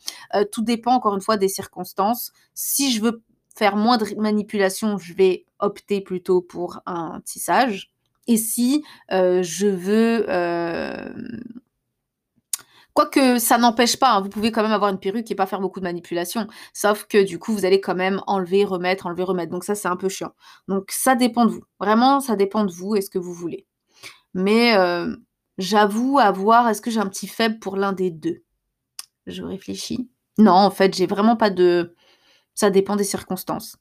tout 0.52 0.62
dépend 0.62 0.94
encore 0.94 1.16
une 1.16 1.22
fois 1.22 1.38
des 1.38 1.50
circonstances. 1.50 2.32
Si 2.54 2.92
je 2.92 3.02
veux 3.02 3.24
faire 3.56 3.76
moins 3.76 3.98
de 3.98 4.06
manipulation, 4.16 5.00
je 5.00 5.14
vais 5.14 5.46
opter 5.60 6.02
plutôt 6.02 6.42
pour 6.42 6.80
un 6.86 7.22
tissage. 7.26 7.92
Et 8.28 8.38
si 8.38 8.84
euh, 9.12 9.44
je 9.44 9.68
veux... 9.68 10.26
Quoique 12.94 13.40
ça 13.40 13.58
n'empêche 13.58 13.98
pas, 13.98 14.12
hein, 14.14 14.22
vous 14.22 14.30
pouvez 14.30 14.52
quand 14.52 14.64
même 14.64 14.72
avoir 14.72 14.92
une 14.92 15.00
perruque 15.00 15.32
et 15.32 15.36
pas 15.36 15.46
faire 15.46 15.62
beaucoup 15.62 15.80
de 15.80 15.86
manipulation. 15.86 16.48
Sauf 16.74 17.06
que 17.06 17.24
du 17.24 17.40
coup, 17.40 17.54
vous 17.54 17.66
allez 17.66 17.80
quand 17.80 17.96
même 17.96 18.22
enlever, 18.28 18.66
remettre, 18.66 19.06
enlever, 19.06 19.24
remettre. 19.24 19.52
Donc 19.52 19.64
ça, 19.64 19.76
c'est 19.76 19.88
un 19.88 19.96
peu 19.96 20.10
chiant. 20.10 20.34
Donc 20.68 20.92
ça 20.92 21.16
dépend 21.16 21.46
de 21.46 21.52
vous. 21.52 21.64
Vraiment, 21.80 22.20
ça 22.20 22.36
dépend 22.36 22.66
de 22.66 22.72
vous 22.72 22.96
et 22.96 23.02
ce 23.02 23.10
que 23.10 23.20
vous 23.20 23.34
voulez. 23.34 23.66
Mais 24.34 24.76
euh, 24.78 25.16
j'avoue 25.58 26.20
avoir, 26.20 26.68
est-ce 26.70 26.82
que 26.82 26.92
j'ai 26.92 27.00
un 27.00 27.08
petit 27.08 27.28
faible 27.28 27.60
pour 27.60 27.78
l'un 27.78 27.94
des 27.94 28.12
deux? 28.12 28.44
Je 29.28 29.44
réfléchis. 29.44 30.10
Non, 30.38 30.54
en 30.54 30.72
fait, 30.72 30.96
j'ai 30.96 31.08
vraiment 31.08 31.36
pas 31.36 31.50
de... 31.50 31.96
Ça 32.56 32.70
dépend 32.70 32.96
des 32.96 33.04
circonstances. 33.04 33.78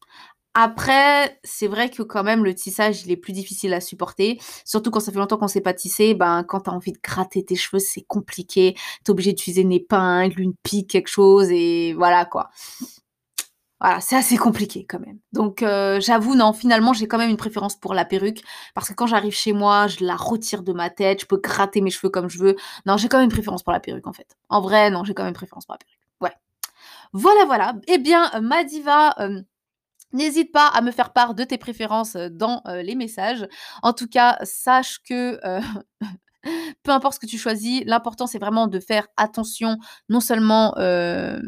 Après, 0.63 1.41
c'est 1.43 1.69
vrai 1.69 1.89
que 1.89 2.03
quand 2.03 2.23
même 2.23 2.45
le 2.45 2.55
tissage, 2.55 3.03
il 3.07 3.11
est 3.11 3.17
plus 3.17 3.33
difficile 3.33 3.73
à 3.73 3.81
supporter. 3.81 4.39
Surtout 4.67 4.91
quand 4.91 5.01
ça 5.01 5.11
fait 5.11 5.17
longtemps 5.17 5.39
qu'on 5.39 5.49
s'est 5.49 5.63
pas 5.63 5.73
tissé, 5.73 6.13
ben 6.13 6.45
quand 6.45 6.61
t'as 6.61 6.73
envie 6.73 6.93
de 6.93 6.99
gratter 7.03 7.43
tes 7.43 7.57
cheveux, 7.57 7.79
c'est 7.79 8.03
compliqué. 8.03 8.77
T'es 9.03 9.11
obligé 9.11 9.33
d'utiliser 9.33 9.63
une 9.63 9.73
épingle, 9.73 10.39
une 10.39 10.53
pique, 10.63 10.91
quelque 10.91 11.09
chose, 11.09 11.51
et 11.51 11.95
voilà 11.95 12.27
quoi. 12.27 12.51
Voilà, 13.81 14.03
c'est 14.03 14.17
assez 14.17 14.37
compliqué 14.37 14.85
quand 14.87 15.01
même. 15.01 15.19
Donc 15.33 15.63
euh, 15.63 15.99
j'avoue, 15.99 16.35
non, 16.35 16.53
finalement, 16.53 16.93
j'ai 16.93 17.09
quand 17.09 17.17
même 17.17 17.31
une 17.31 17.39
préférence 17.39 17.77
pour 17.77 17.95
la 17.95 18.05
perruque. 18.05 18.43
Parce 18.75 18.91
que 18.91 18.93
quand 18.93 19.07
j'arrive 19.07 19.33
chez 19.33 19.55
moi, 19.55 19.87
je 19.87 20.05
la 20.05 20.17
retire 20.17 20.63
de 20.63 20.75
ma 20.75 20.91
tête, 20.91 21.23
je 21.23 21.27
peux 21.27 21.39
gratter 21.39 21.81
mes 21.81 21.91
cheveux 21.91 22.11
comme 22.11 22.29
je 22.29 22.39
veux. 22.39 22.57
Non, 22.85 22.99
j'ai 22.99 23.09
quand 23.09 23.17
même 23.17 23.25
une 23.25 23.33
préférence 23.33 23.63
pour 23.63 23.73
la 23.73 23.81
perruque 23.81 24.07
en 24.07 24.13
fait. 24.13 24.37
En 24.51 24.61
vrai, 24.61 24.91
non, 24.91 25.05
j'ai 25.05 25.15
quand 25.15 25.23
même 25.23 25.31
une 25.31 25.35
préférence 25.35 25.65
pour 25.65 25.73
la 25.73 25.79
perruque. 25.79 26.01
Ouais. 26.21 26.37
Voilà, 27.15 27.47
voilà. 27.47 27.77
Eh 27.89 27.97
bien, 27.97 28.31
ma 28.43 28.63
diva... 28.63 29.15
Euh, 29.21 29.41
N'hésite 30.13 30.53
pas 30.53 30.67
à 30.67 30.81
me 30.83 30.91
faire 30.91 31.13
part 31.13 31.35
de 31.35 31.45
tes 31.45 31.59
préférences 31.59 32.17
dans 32.17 32.63
les 32.67 32.95
messages. 32.95 33.47
En 33.83 33.93
tout 33.93 34.09
cas, 34.09 34.39
sache 34.43 34.99
que 35.09 35.39
peu 36.83 36.91
importe 36.93 37.15
ce 37.15 37.21
que 37.21 37.27
tu 37.27 37.39
choisis, 37.39 37.83
l'important 37.87 38.27
c'est 38.27 38.39
vraiment 38.39 38.67
de 38.67 38.81
faire 38.81 39.07
attention 39.17 39.79
non 40.09 40.21
seulement 40.21 40.77
euh, 40.79 41.41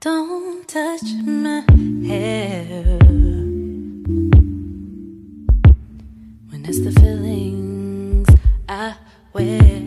Don't 0.00 0.64
touch 0.66 1.02
my 1.26 1.60
hair. 2.08 2.98
When 6.50 6.62
the 6.82 6.92
feelings 6.98 8.26
I 8.70 8.94
wear 9.34 9.77